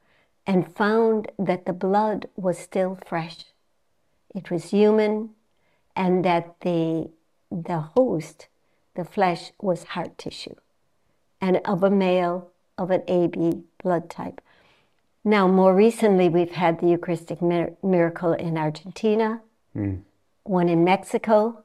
and 0.47 0.75
found 0.75 1.31
that 1.39 1.67
the 1.67 1.73
blood 1.73 2.29
was 2.37 2.59
still 2.59 2.99
fresh. 3.07 3.45
It 4.35 4.51
was 4.51 4.71
human, 4.71 5.31
and 5.97 6.25
that 6.25 6.61
the, 6.61 7.11
the 7.51 7.81
host, 7.81 8.49
the 8.95 9.05
flesh, 9.05 9.53
was 9.61 9.85
heart 9.85 10.17
tissue 10.19 10.55
and 11.41 11.61
of 11.65 11.83
a 11.83 11.91
male 11.91 12.51
of 12.77 12.91
an 12.91 13.03
AB 13.09 13.63
blood 13.83 14.11
type. 14.11 14.41
Now, 15.25 15.47
more 15.49 15.75
recently, 15.75 16.29
we've 16.29 16.53
had 16.53 16.81
the 16.81 16.89
Eucharistic 16.89 17.43
mir- 17.43 17.75
miracle 17.83 18.33
in 18.33 18.57
Argentina, 18.57 19.43
hmm. 19.75 19.97
one 20.45 20.69
in 20.69 20.85
Mexico, 20.85 21.63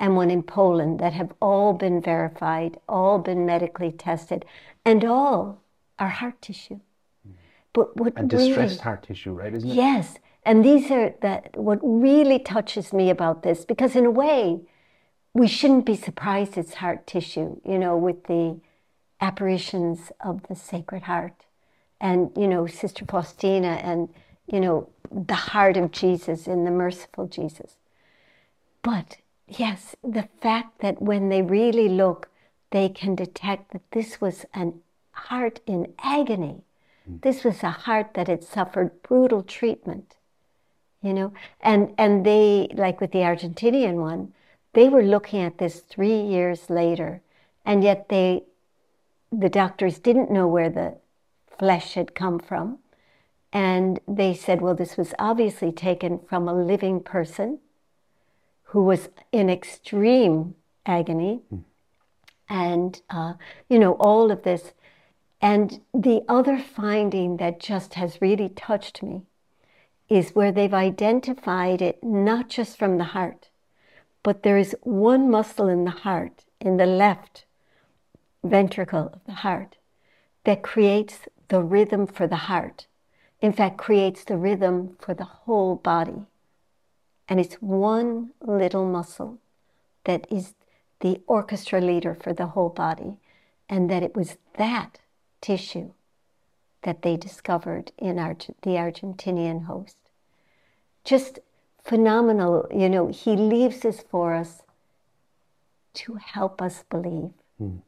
and 0.00 0.16
one 0.16 0.30
in 0.30 0.42
Poland 0.42 1.00
that 1.00 1.12
have 1.12 1.32
all 1.40 1.72
been 1.72 2.00
verified, 2.00 2.78
all 2.88 3.18
been 3.18 3.44
medically 3.44 3.92
tested, 3.92 4.44
and 4.84 5.04
all 5.04 5.62
are 5.98 6.08
heart 6.08 6.40
tissue. 6.40 6.80
Hmm. 7.26 7.32
But 7.72 7.96
what 7.96 8.12
And 8.16 8.32
really, 8.32 8.48
distressed 8.48 8.80
heart 8.80 9.02
tissue, 9.02 9.32
right? 9.32 9.52
Isn't 9.52 9.70
it? 9.70 9.74
Yes, 9.74 10.18
and 10.44 10.64
these 10.64 10.90
are 10.90 11.14
that 11.20 11.56
what 11.56 11.78
really 11.82 12.38
touches 12.38 12.92
me 12.92 13.10
about 13.10 13.42
this 13.42 13.64
because 13.64 13.96
in 13.96 14.06
a 14.06 14.10
way 14.10 14.60
we 15.34 15.46
shouldn't 15.46 15.84
be 15.84 15.96
surprised 15.96 16.56
it's 16.56 16.74
heart 16.74 17.06
tissue, 17.06 17.60
you 17.64 17.78
know, 17.78 17.96
with 17.96 18.24
the 18.24 18.58
apparitions 19.20 20.12
of 20.20 20.42
the 20.48 20.54
Sacred 20.54 21.02
Heart 21.02 21.44
and 22.00 22.30
you 22.36 22.46
know 22.46 22.66
Sister 22.66 23.04
Faustina 23.04 23.80
and 23.82 24.08
you 24.46 24.60
know 24.60 24.88
the 25.10 25.34
heart 25.34 25.76
of 25.76 25.90
Jesus 25.90 26.46
in 26.46 26.64
the 26.64 26.70
merciful 26.70 27.26
Jesus. 27.26 27.76
But 28.82 29.18
yes, 29.48 29.96
the 30.02 30.28
fact 30.40 30.80
that 30.80 31.00
when 31.02 31.28
they 31.28 31.42
really 31.42 31.88
look, 31.88 32.28
they 32.70 32.88
can 32.88 33.14
detect 33.14 33.72
that 33.72 33.90
this 33.92 34.20
was 34.20 34.44
an 34.54 34.80
heart 35.12 35.60
in 35.66 35.92
agony. 35.98 36.62
Hmm. 37.06 37.16
This 37.22 37.44
was 37.44 37.62
a 37.62 37.70
heart 37.70 38.14
that 38.14 38.28
had 38.28 38.44
suffered 38.44 39.02
brutal 39.02 39.42
treatment, 39.42 40.16
you 41.02 41.12
know, 41.12 41.32
and 41.60 41.94
and 41.98 42.24
they 42.24 42.68
like 42.72 43.00
with 43.00 43.12
the 43.12 43.18
Argentinian 43.18 43.94
one, 43.94 44.32
they 44.74 44.88
were 44.88 45.02
looking 45.02 45.40
at 45.40 45.58
this 45.58 45.80
three 45.80 46.20
years 46.20 46.70
later, 46.70 47.22
and 47.64 47.82
yet 47.82 48.08
they, 48.08 48.44
the 49.32 49.48
doctors 49.48 49.98
didn't 49.98 50.30
know 50.30 50.46
where 50.46 50.70
the 50.70 50.96
flesh 51.58 51.94
had 51.94 52.14
come 52.14 52.38
from, 52.38 52.78
and 53.52 53.98
they 54.06 54.34
said, 54.34 54.60
well, 54.60 54.74
this 54.74 54.96
was 54.96 55.14
obviously 55.18 55.72
taken 55.72 56.20
from 56.20 56.46
a 56.48 56.54
living 56.54 57.00
person 57.00 57.58
who 58.68 58.82
was 58.82 59.08
in 59.32 59.48
extreme 59.48 60.54
agony, 60.84 61.40
and 62.48 63.00
uh, 63.08 63.34
you 63.68 63.78
know 63.78 63.92
all 63.92 64.30
of 64.30 64.42
this. 64.42 64.72
And 65.40 65.80
the 65.94 66.22
other 66.28 66.58
finding 66.58 67.36
that 67.36 67.60
just 67.60 67.94
has 67.94 68.20
really 68.20 68.48
touched 68.48 69.02
me 69.02 69.22
is 70.08 70.30
where 70.30 70.50
they've 70.50 70.74
identified 70.74 71.80
it 71.80 72.02
not 72.02 72.48
just 72.48 72.76
from 72.76 72.98
the 72.98 73.04
heart, 73.04 73.48
but 74.22 74.42
there 74.42 74.58
is 74.58 74.74
one 74.82 75.30
muscle 75.30 75.68
in 75.68 75.84
the 75.84 75.90
heart, 75.90 76.44
in 76.60 76.76
the 76.76 76.86
left 76.86 77.44
ventricle 78.42 79.10
of 79.12 79.20
the 79.26 79.40
heart, 79.46 79.76
that 80.44 80.62
creates 80.62 81.20
the 81.48 81.62
rhythm 81.62 82.06
for 82.06 82.26
the 82.26 82.48
heart. 82.50 82.86
In 83.40 83.52
fact, 83.52 83.78
creates 83.78 84.24
the 84.24 84.36
rhythm 84.36 84.96
for 84.98 85.14
the 85.14 85.24
whole 85.24 85.76
body. 85.76 86.26
And 87.28 87.38
it's 87.38 87.56
one 87.56 88.30
little 88.40 88.86
muscle 88.86 89.38
that 90.04 90.26
is 90.30 90.54
the 91.00 91.20
orchestra 91.26 91.80
leader 91.80 92.14
for 92.14 92.32
the 92.32 92.46
whole 92.48 92.70
body. 92.70 93.18
And 93.68 93.90
that 93.90 94.02
it 94.02 94.16
was 94.16 94.38
that 94.56 94.98
tissue 95.40 95.92
that 96.82 97.02
they 97.02 97.16
discovered 97.16 97.92
in 97.98 98.18
Arge- 98.18 98.50
the 98.62 98.70
Argentinian 98.70 99.64
host. 99.64 99.96
Just 101.04 101.38
phenomenal. 101.84 102.66
You 102.74 102.88
know, 102.88 103.08
he 103.08 103.36
leaves 103.36 103.80
this 103.80 104.00
for 104.00 104.34
us 104.34 104.62
to 105.94 106.14
help 106.14 106.62
us 106.62 106.84
believe. 106.88 107.32
Hmm. 107.58 107.78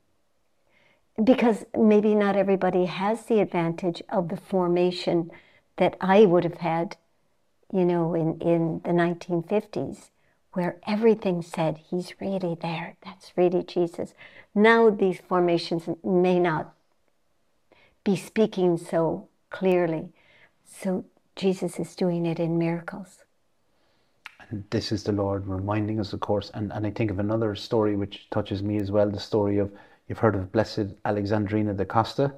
Because 1.23 1.65
maybe 1.79 2.15
not 2.15 2.37
everybody 2.37 2.87
has 2.87 3.25
the 3.25 3.41
advantage 3.41 4.03
of 4.09 4.29
the 4.29 4.37
formation 4.37 5.31
that 5.77 5.97
I 6.01 6.25
would 6.27 6.45
have 6.45 6.59
had, 6.59 6.97
you 7.73 7.85
know, 7.85 8.15
in, 8.15 8.39
in 8.41 8.81
the 8.85 8.91
1950s, 8.91 10.11
where 10.53 10.77
everything 10.87 11.43
said, 11.43 11.79
He's 11.91 12.21
really 12.21 12.57
there. 12.61 12.97
That's 13.05 13.33
really 13.37 13.63
Jesus. 13.63 14.15
Now 14.55 14.91
these 14.91 15.21
formations 15.21 15.89
may 16.05 16.39
not 16.39 16.75
be 18.05 18.17
speaking 18.17 18.77
so 18.77 19.29
clearly. 19.51 20.09
So 20.67 21.05
Jesus 21.37 21.79
is 21.79 21.95
doing 21.95 22.27
it 22.27 22.41
in 22.41 22.59
miracles. 22.59 23.25
And 24.49 24.65
this 24.71 24.91
is 24.91 25.05
the 25.05 25.13
Lord 25.13 25.47
reminding 25.47 26.01
us, 26.01 26.13
of 26.13 26.21
course. 26.21 26.51
And, 26.55 26.73
and 26.73 26.87
I 26.87 26.91
think 26.91 27.11
of 27.11 27.21
another 27.21 27.55
story 27.55 27.95
which 27.95 28.29
touches 28.31 28.63
me 28.63 28.79
as 28.79 28.91
well 28.91 29.09
the 29.09 29.21
story 29.21 29.59
of, 29.59 29.71
you've 30.09 30.19
heard 30.19 30.35
of 30.35 30.51
Blessed 30.51 30.89
Alexandrina 31.05 31.77
da 31.77 31.85
Costa, 31.85 32.33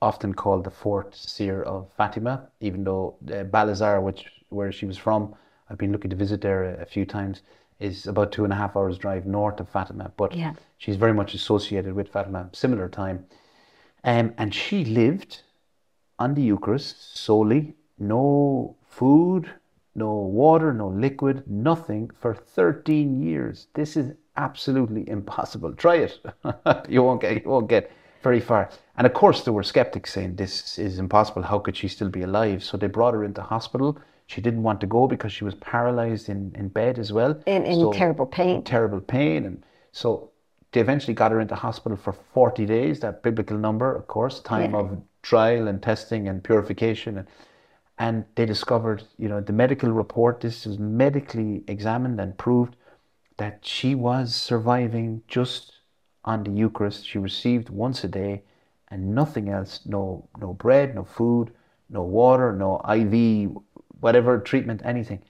often 0.00 0.32
called 0.32 0.64
the 0.64 0.70
fourth 0.70 1.14
seer 1.14 1.62
of 1.62 1.90
Fatima, 1.96 2.48
even 2.60 2.84
though 2.84 3.16
uh, 3.32 3.44
Balazar, 3.44 4.00
which 4.00 4.26
where 4.48 4.72
she 4.72 4.86
was 4.86 4.98
from, 4.98 5.34
I've 5.68 5.78
been 5.78 5.92
looking 5.92 6.10
to 6.10 6.16
visit 6.16 6.40
there 6.40 6.64
a, 6.64 6.82
a 6.82 6.86
few 6.86 7.04
times, 7.04 7.42
is 7.78 8.06
about 8.06 8.32
two 8.32 8.44
and 8.44 8.52
a 8.52 8.56
half 8.56 8.76
hours 8.76 8.98
drive 8.98 9.26
north 9.26 9.60
of 9.60 9.68
Fatima. 9.68 10.12
But 10.16 10.34
Yeah. 10.34 10.54
she's 10.78 10.96
very 10.96 11.12
much 11.12 11.34
associated 11.34 11.94
with 11.94 12.08
Fatima, 12.08 12.48
similar 12.52 12.88
time. 12.88 13.26
Um, 14.04 14.34
and 14.38 14.54
she 14.54 14.84
lived 14.84 15.42
on 16.18 16.34
the 16.34 16.42
Eucharist 16.42 17.18
solely, 17.18 17.74
no 17.98 18.76
food, 18.86 19.50
no 19.94 20.14
water, 20.14 20.72
no 20.72 20.88
liquid, 20.88 21.42
nothing 21.46 22.10
for 22.14 22.34
13 22.34 23.20
years. 23.20 23.66
This 23.74 23.96
is 23.96 24.12
absolutely 24.36 25.08
impossible. 25.08 25.72
Try 25.84 25.96
it. 25.96 26.20
you 26.88 27.02
won't 27.02 27.20
get 27.20 27.42
you 27.42 27.50
won't 27.50 27.68
get 27.68 27.90
very 28.22 28.40
far. 28.40 28.70
And 28.96 29.06
of 29.06 29.12
course 29.12 29.42
there 29.42 29.52
were 29.52 29.62
skeptics 29.62 30.12
saying 30.12 30.36
this 30.36 30.78
is 30.78 30.98
impossible. 30.98 31.42
How 31.42 31.58
could 31.58 31.76
she 31.76 31.88
still 31.88 32.08
be 32.08 32.22
alive? 32.22 32.62
So 32.62 32.76
they 32.76 32.86
brought 32.86 33.14
her 33.14 33.24
into 33.24 33.42
hospital. 33.42 33.98
She 34.26 34.40
didn't 34.40 34.62
want 34.62 34.80
to 34.80 34.86
go 34.86 35.06
because 35.06 35.32
she 35.32 35.44
was 35.44 35.54
paralyzed 35.54 36.28
in, 36.28 36.52
in 36.56 36.68
bed 36.68 36.98
as 36.98 37.12
well. 37.12 37.40
In, 37.46 37.64
in 37.64 37.80
So- 37.80 37.92
terrible 37.92 38.26
pain. 38.26 38.62
terrible 38.64 39.00
pain. 39.00 39.44
And 39.46 39.62
so 39.92 40.30
they 40.72 40.80
eventually 40.80 41.14
got 41.14 41.30
her 41.32 41.40
into 41.40 41.54
hospital 41.54 41.96
for 41.96 42.12
40 42.12 42.66
days, 42.66 43.00
that 43.00 43.22
biblical 43.22 43.56
number, 43.56 43.94
of 43.94 44.06
course, 44.08 44.40
time 44.40 44.72
Yeah. 44.72 44.80
of 44.80 45.02
trial 45.22 45.68
and 45.68 45.80
testing 45.82 46.28
and 46.28 46.42
purification. 46.42 47.18
And, 47.18 47.28
and 47.98 48.24
they 48.34 48.46
discovered, 48.46 49.04
you 49.16 49.28
know, 49.28 49.40
the 49.40 49.52
medical 49.52 49.90
report, 49.90 50.40
this 50.40 50.66
was 50.66 50.78
medically 50.78 51.64
examined 51.68 52.20
and 52.20 52.36
proved 52.36 52.76
that 53.38 53.64
she 53.64 53.94
was 53.94 54.34
surviving 54.34 55.22
just 55.28 55.72
on 56.24 56.42
the 56.42 56.50
Eucharist. 56.50 57.06
She 57.06 57.18
received 57.18 57.70
once 57.70 58.02
a 58.02 58.08
day 58.08 58.42
and 58.88 59.14
nothing 59.14 59.48
else 59.48 59.80
no, 59.86 60.28
no 60.40 60.52
bread, 60.52 60.94
no 60.94 61.04
food, 61.04 61.52
no 61.88 62.02
water, 62.02 62.52
no 62.52 62.80
IV, 62.88 63.56
whatever 64.00 64.38
treatment, 64.38 64.82
anything. 64.84 65.22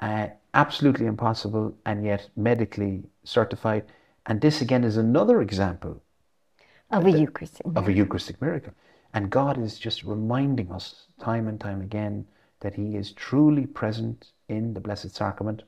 Uh, 0.00 0.28
absolutely 0.54 1.06
impossible 1.06 1.74
and 1.86 2.04
yet 2.04 2.28
medically 2.36 3.04
certified. 3.24 3.84
And 4.26 4.40
this 4.40 4.60
again 4.60 4.84
is 4.84 4.96
another 4.96 5.40
example 5.40 6.02
Of 6.90 7.06
a 7.06 7.10
Eucharistic. 7.10 7.66
of 7.74 7.88
a 7.88 7.92
Eucharistic 7.92 8.40
miracle. 8.40 8.72
And 9.14 9.30
God 9.30 9.58
is 9.58 9.78
just 9.78 10.04
reminding 10.04 10.72
us 10.72 11.06
time 11.20 11.46
and 11.48 11.60
time 11.60 11.80
again 11.80 12.26
that 12.60 12.74
He 12.74 12.96
is 12.96 13.12
truly 13.12 13.66
present 13.66 14.32
in 14.48 14.74
the 14.74 14.80
Blessed 14.80 15.14
Sacrament. 15.14 15.62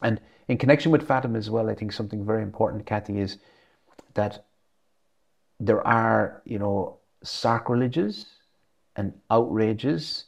And 0.00 0.20
in 0.48 0.58
connection 0.58 0.90
with 0.90 1.06
Fatima 1.06 1.38
as 1.38 1.50
well, 1.50 1.68
I 1.68 1.74
think 1.74 1.92
something 1.92 2.24
very 2.24 2.42
important, 2.42 2.86
Kathy, 2.86 3.18
is 3.20 3.38
that 4.14 4.44
there 5.60 5.86
are, 5.86 6.42
you 6.44 6.58
know, 6.58 6.98
sacrileges 7.22 8.26
and 8.96 9.12
outrages 9.30 10.24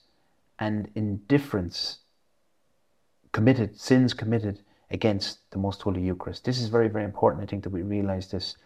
and 0.64 0.88
indifference 0.94 1.98
committed, 3.32 3.78
sins 3.78 4.14
committed 4.14 4.56
against 4.90 5.50
the 5.50 5.58
Most 5.58 5.82
Holy 5.82 6.00
Eucharist. 6.00 6.44
This 6.44 6.58
is 6.58 6.68
very, 6.68 6.88
very 6.88 7.04
important, 7.04 7.42
I 7.42 7.46
think, 7.46 7.64
that 7.64 7.76
we 7.78 7.82
realize 7.82 8.30
this, 8.30 8.56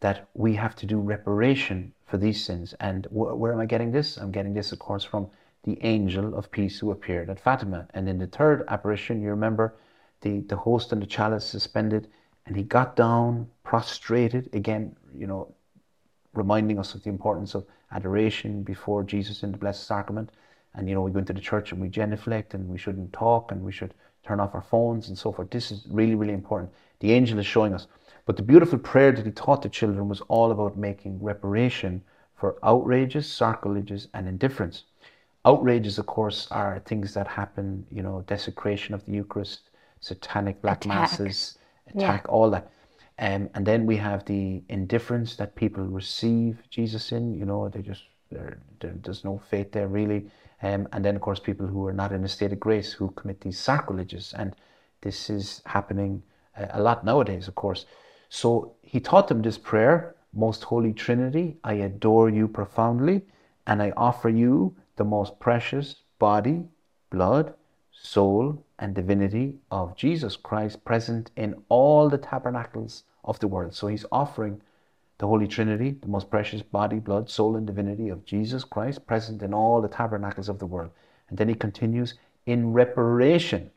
that 0.00 0.28
we 0.34 0.54
have 0.54 0.76
to 0.76 0.84
do 0.84 0.98
reparation 0.98 1.94
for 2.04 2.18
these 2.18 2.44
sins. 2.44 2.74
And 2.78 3.06
wh- 3.06 3.38
where 3.40 3.54
am 3.54 3.60
I 3.60 3.64
getting 3.64 3.90
this? 3.90 4.18
I'm 4.18 4.32
getting 4.32 4.52
this, 4.52 4.70
of 4.70 4.78
course, 4.78 5.02
from 5.02 5.28
the 5.62 5.78
angel 5.82 6.36
of 6.36 6.50
peace 6.50 6.78
who 6.78 6.90
appeared 6.90 7.30
at 7.30 7.40
Fatima. 7.40 7.88
And 7.94 8.06
in 8.06 8.18
the 8.18 8.26
third 8.26 8.64
apparition, 8.68 9.22
you 9.22 9.30
remember 9.30 9.76
the, 10.20 10.40
the 10.40 10.56
host 10.56 10.92
and 10.92 11.00
the 11.00 11.06
chalice 11.06 11.46
suspended, 11.46 12.08
and 12.44 12.54
he 12.54 12.64
got 12.64 12.96
down, 12.96 13.48
prostrated, 13.64 14.50
again, 14.52 14.94
you 15.14 15.26
know, 15.26 15.54
reminding 16.34 16.78
us 16.78 16.94
of 16.94 17.02
the 17.02 17.08
importance 17.08 17.54
of 17.54 17.64
adoration 17.92 18.62
before 18.62 19.02
Jesus 19.02 19.42
in 19.42 19.52
the 19.52 19.58
Blessed 19.58 19.86
Sacrament. 19.86 20.28
And 20.76 20.88
you 20.88 20.94
know, 20.94 21.02
we 21.02 21.10
go 21.10 21.18
into 21.18 21.32
the 21.32 21.40
church 21.40 21.72
and 21.72 21.80
we 21.80 21.88
genuflect 21.88 22.54
and 22.54 22.68
we 22.68 22.78
shouldn't 22.78 23.12
talk 23.12 23.50
and 23.50 23.62
we 23.62 23.72
should 23.72 23.94
turn 24.22 24.40
off 24.40 24.54
our 24.54 24.62
phones 24.62 25.08
and 25.08 25.18
so 25.18 25.32
forth. 25.32 25.50
This 25.50 25.72
is 25.72 25.86
really, 25.90 26.14
really 26.14 26.34
important. 26.34 26.72
The 27.00 27.12
angel 27.12 27.38
is 27.38 27.46
showing 27.46 27.74
us. 27.74 27.86
But 28.26 28.36
the 28.36 28.42
beautiful 28.42 28.78
prayer 28.78 29.12
that 29.12 29.24
he 29.24 29.32
taught 29.32 29.62
the 29.62 29.68
children 29.68 30.08
was 30.08 30.20
all 30.22 30.50
about 30.50 30.76
making 30.76 31.22
reparation 31.22 32.02
for 32.34 32.56
outrages, 32.62 33.30
sacrileges, 33.30 34.08
and 34.14 34.28
indifference. 34.28 34.84
Outrages, 35.44 35.98
of 35.98 36.06
course, 36.06 36.48
are 36.50 36.80
things 36.80 37.14
that 37.14 37.28
happen, 37.28 37.86
you 37.90 38.02
know, 38.02 38.24
desecration 38.26 38.94
of 38.94 39.04
the 39.06 39.12
Eucharist, 39.12 39.70
satanic 40.00 40.60
black 40.60 40.84
Attack. 40.84 40.94
masses, 41.00 41.58
attack, 41.86 42.26
all 42.28 42.50
that. 42.50 42.70
Um, 43.18 43.48
and 43.54 43.64
then 43.64 43.86
we 43.86 43.96
have 43.96 44.24
the 44.26 44.62
indifference 44.68 45.36
that 45.36 45.54
people 45.54 45.84
receive 45.84 46.62
Jesus 46.68 47.12
in. 47.12 47.32
You 47.32 47.46
know, 47.46 47.68
they 47.68 47.80
just 47.80 48.02
there 48.30 48.58
there's 48.80 49.24
no 49.24 49.40
faith 49.50 49.72
there 49.72 49.88
really, 49.88 50.26
Um, 50.62 50.88
and 50.92 51.04
then, 51.04 51.16
of 51.16 51.22
course, 51.22 51.38
people 51.38 51.66
who 51.66 51.86
are 51.86 51.92
not 51.92 52.12
in 52.12 52.24
a 52.24 52.28
state 52.28 52.52
of 52.52 52.60
grace 52.60 52.92
who 52.92 53.10
commit 53.10 53.40
these 53.40 53.58
sacrileges. 53.58 54.34
And 54.36 54.54
this 55.02 55.28
is 55.28 55.62
happening 55.66 56.22
a 56.56 56.80
lot 56.80 57.04
nowadays, 57.04 57.48
of 57.48 57.54
course. 57.54 57.84
So 58.28 58.74
he 58.82 59.00
taught 59.00 59.28
them 59.28 59.42
this 59.42 59.58
prayer 59.58 60.16
Most 60.32 60.64
Holy 60.64 60.92
Trinity, 60.92 61.56
I 61.62 61.74
adore 61.74 62.30
you 62.30 62.48
profoundly, 62.48 63.22
and 63.66 63.82
I 63.82 63.92
offer 63.96 64.28
you 64.28 64.74
the 64.96 65.04
most 65.04 65.38
precious 65.38 65.96
body, 66.18 66.64
blood, 67.10 67.54
soul, 67.92 68.64
and 68.78 68.94
divinity 68.94 69.58
of 69.70 69.96
Jesus 69.96 70.36
Christ 70.36 70.84
present 70.84 71.30
in 71.36 71.62
all 71.68 72.08
the 72.08 72.18
tabernacles 72.18 73.04
of 73.24 73.38
the 73.40 73.48
world. 73.48 73.74
So 73.74 73.86
he's 73.86 74.06
offering 74.12 74.60
the 75.18 75.26
Holy 75.26 75.46
Trinity, 75.46 75.96
the 76.00 76.08
most 76.08 76.30
precious 76.30 76.62
body, 76.62 76.98
blood, 76.98 77.30
soul, 77.30 77.56
and 77.56 77.66
divinity 77.66 78.08
of 78.08 78.24
Jesus 78.24 78.64
Christ 78.64 79.06
present 79.06 79.42
in 79.42 79.54
all 79.54 79.80
the 79.80 79.88
tabernacles 79.88 80.48
of 80.48 80.58
the 80.58 80.66
world. 80.66 80.90
And 81.28 81.38
then 81.38 81.48
he 81.48 81.54
continues 81.54 82.14
in 82.44 82.72
reparation 82.72 83.70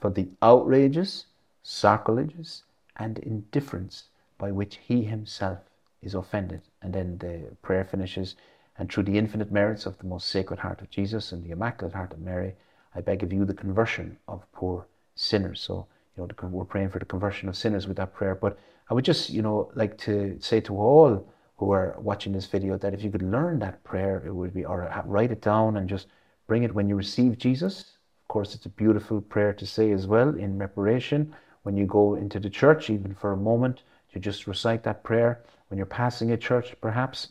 for 0.00 0.10
the 0.10 0.28
outrages, 0.42 1.26
sacrileges, 1.62 2.64
and 2.96 3.18
indifference 3.20 4.04
by 4.36 4.50
which 4.50 4.78
he 4.82 5.04
himself 5.04 5.58
is 6.02 6.14
offended. 6.14 6.60
And 6.82 6.92
then 6.92 7.18
the 7.18 7.56
prayer 7.62 7.84
finishes, 7.84 8.36
and 8.76 8.90
through 8.90 9.04
the 9.04 9.16
infinite 9.16 9.52
merits 9.52 9.86
of 9.86 9.96
the 9.98 10.06
most 10.06 10.28
sacred 10.28 10.58
heart 10.58 10.80
of 10.80 10.90
Jesus 10.90 11.32
and 11.32 11.42
the 11.42 11.52
immaculate 11.52 11.94
heart 11.94 12.12
of 12.12 12.20
Mary, 12.20 12.54
I 12.94 13.00
beg 13.00 13.22
of 13.22 13.32
you 13.32 13.44
the 13.44 13.54
conversion 13.54 14.18
of 14.28 14.50
poor 14.52 14.86
sinners. 15.14 15.60
So, 15.60 15.86
you 16.16 16.22
know, 16.22 16.48
we're 16.48 16.64
praying 16.64 16.90
for 16.90 16.98
the 16.98 17.04
conversion 17.04 17.48
of 17.48 17.56
sinners 17.56 17.86
with 17.86 17.96
that 17.96 18.14
prayer. 18.14 18.34
But 18.34 18.58
I 18.90 18.94
would 18.94 19.04
just, 19.04 19.30
you 19.30 19.42
know, 19.42 19.70
like 19.74 19.96
to 19.98 20.36
say 20.40 20.60
to 20.62 20.76
all 20.76 21.26
who 21.56 21.70
are 21.70 21.96
watching 21.98 22.32
this 22.32 22.46
video 22.46 22.76
that 22.78 22.94
if 22.94 23.02
you 23.02 23.10
could 23.10 23.22
learn 23.22 23.58
that 23.60 23.82
prayer, 23.84 24.22
it 24.26 24.34
would 24.34 24.52
be, 24.52 24.64
or 24.64 24.92
write 25.06 25.30
it 25.30 25.40
down 25.40 25.76
and 25.76 25.88
just 25.88 26.08
bring 26.46 26.64
it 26.64 26.74
when 26.74 26.88
you 26.88 26.96
receive 26.96 27.38
Jesus. 27.38 27.96
Of 28.24 28.28
course, 28.28 28.54
it's 28.54 28.66
a 28.66 28.70
beautiful 28.70 29.20
prayer 29.20 29.52
to 29.54 29.66
say 29.66 29.92
as 29.92 30.06
well 30.06 30.30
in 30.30 30.58
reparation. 30.58 31.34
When 31.62 31.76
you 31.76 31.86
go 31.86 32.14
into 32.14 32.38
the 32.40 32.50
church, 32.50 32.90
even 32.90 33.14
for 33.14 33.32
a 33.32 33.36
moment, 33.36 33.82
to 34.12 34.18
just 34.20 34.46
recite 34.46 34.82
that 34.82 35.02
prayer. 35.02 35.42
When 35.68 35.78
you're 35.78 35.86
passing 35.86 36.32
a 36.32 36.36
church, 36.36 36.74
perhaps 36.80 37.28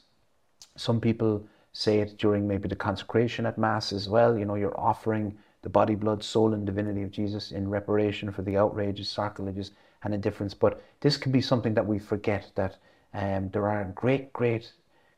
some 0.75 0.99
people 0.99 1.45
say 1.71 1.99
it 1.99 2.17
during 2.17 2.47
maybe 2.47 2.67
the 2.67 2.75
consecration 2.75 3.45
at 3.45 3.57
Mass 3.57 3.93
as 3.93 4.09
well. 4.09 4.37
You 4.37 4.45
know, 4.45 4.55
you're 4.55 4.79
offering 4.79 5.37
the 5.61 5.69
body, 5.69 5.95
blood, 5.95 6.23
soul, 6.23 6.53
and 6.53 6.65
divinity 6.65 7.03
of 7.03 7.11
Jesus 7.11 7.51
in 7.51 7.69
reparation 7.69 8.31
for 8.31 8.41
the 8.41 8.57
outrages, 8.57 9.09
sacrileges, 9.09 9.71
and 10.03 10.13
a 10.13 10.17
difference. 10.17 10.53
But 10.53 10.81
this 11.01 11.17
can 11.17 11.31
be 11.31 11.41
something 11.41 11.73
that 11.73 11.87
we 11.87 11.99
forget 11.99 12.51
that 12.55 12.77
um, 13.13 13.49
there 13.49 13.67
are 13.67 13.85
great, 13.95 14.33
great, 14.33 14.71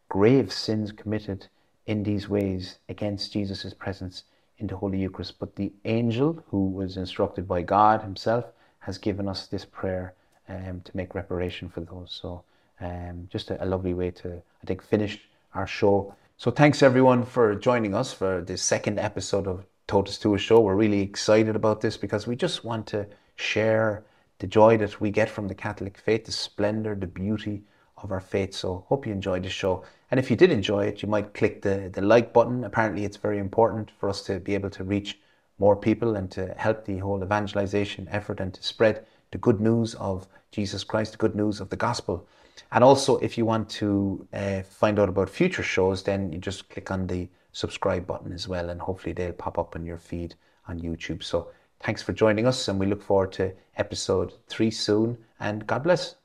grave 0.09 0.51
sins 0.51 0.91
committed 0.91 1.47
in 1.85 2.03
these 2.03 2.27
ways 2.27 2.79
against 2.89 3.33
Jesus' 3.33 3.73
presence 3.73 4.23
in 4.57 4.67
the 4.67 4.77
Holy 4.77 4.99
Eucharist. 4.99 5.39
But 5.39 5.55
the 5.55 5.71
angel 5.85 6.43
who 6.49 6.67
was 6.67 6.97
instructed 6.97 7.47
by 7.47 7.61
God 7.61 8.01
Himself 8.01 8.45
has 8.79 8.97
given 8.97 9.27
us 9.27 9.47
this 9.47 9.65
prayer 9.65 10.13
um, 10.47 10.81
to 10.83 10.95
make 10.95 11.15
reparation 11.15 11.69
for 11.69 11.81
those. 11.81 12.17
So, 12.21 12.43
um, 12.81 13.27
just 13.31 13.51
a, 13.51 13.63
a 13.63 13.65
lovely 13.65 13.93
way 13.93 14.11
to, 14.11 14.33
I 14.33 14.65
think, 14.65 14.83
finish 14.83 15.19
our 15.53 15.65
show. 15.65 16.13
So, 16.37 16.51
thanks 16.51 16.83
everyone 16.83 17.25
for 17.25 17.55
joining 17.55 17.95
us 17.95 18.13
for 18.13 18.41
this 18.41 18.61
second 18.61 18.99
episode 18.99 19.47
of 19.47 19.65
Totus 19.87 20.17
Tuus 20.19 20.41
Show. 20.41 20.59
We're 20.59 20.75
really 20.75 21.01
excited 21.01 21.55
about 21.55 21.81
this 21.81 21.97
because 21.97 22.27
we 22.27 22.35
just 22.35 22.63
want 22.63 22.87
to 22.87 23.07
share 23.35 24.03
the 24.39 24.47
joy 24.47 24.77
that 24.77 24.99
we 24.99 25.11
get 25.11 25.29
from 25.29 25.47
the 25.47 25.55
Catholic 25.55 25.97
faith, 25.97 26.25
the 26.25 26.31
splendor, 26.31 26.95
the 26.95 27.07
beauty 27.07 27.63
of 27.97 28.11
our 28.11 28.19
faith. 28.19 28.53
So 28.53 28.85
hope 28.87 29.05
you 29.05 29.13
enjoyed 29.13 29.43
the 29.43 29.49
show. 29.49 29.83
And 30.11 30.19
if 30.19 30.29
you 30.29 30.35
did 30.35 30.51
enjoy 30.51 30.85
it, 30.85 31.01
you 31.01 31.07
might 31.07 31.33
click 31.33 31.61
the, 31.61 31.89
the 31.93 32.01
like 32.01 32.33
button. 32.33 32.63
Apparently 32.63 33.05
it's 33.05 33.17
very 33.17 33.39
important 33.39 33.91
for 33.99 34.09
us 34.09 34.21
to 34.23 34.39
be 34.39 34.53
able 34.53 34.69
to 34.71 34.83
reach 34.83 35.19
more 35.57 35.75
people 35.75 36.15
and 36.15 36.29
to 36.31 36.53
help 36.57 36.85
the 36.85 36.97
whole 36.97 37.23
evangelization 37.23 38.07
effort 38.11 38.39
and 38.39 38.53
to 38.53 38.63
spread 38.63 39.05
the 39.31 39.37
good 39.37 39.61
news 39.61 39.95
of 39.95 40.27
Jesus 40.51 40.83
Christ, 40.83 41.13
the 41.13 41.17
good 41.17 41.35
news 41.35 41.59
of 41.61 41.69
the 41.69 41.75
gospel. 41.77 42.27
And 42.71 42.83
also, 42.83 43.17
if 43.17 43.37
you 43.37 43.45
want 43.45 43.69
to 43.69 44.27
uh, 44.33 44.61
find 44.63 44.99
out 44.99 45.09
about 45.09 45.29
future 45.29 45.63
shows, 45.63 46.03
then 46.03 46.31
you 46.31 46.39
just 46.39 46.69
click 46.69 46.91
on 46.91 47.07
the 47.07 47.27
subscribe 47.51 48.05
button 48.05 48.33
as 48.33 48.47
well, 48.47 48.69
and 48.69 48.81
hopefully 48.81 49.13
they'll 49.13 49.33
pop 49.33 49.57
up 49.57 49.75
on 49.75 49.85
your 49.85 49.97
feed 49.97 50.35
on 50.67 50.79
YouTube. 50.79 51.23
So 51.23 51.49
Thanks 51.81 52.01
for 52.01 52.13
joining 52.13 52.47
us, 52.47 52.67
and 52.67 52.79
we 52.79 52.85
look 52.85 53.01
forward 53.01 53.31
to 53.33 53.53
episode 53.77 54.33
three 54.47 54.71
soon. 54.71 55.17
And 55.39 55.67
God 55.67 55.83
bless. 55.83 56.15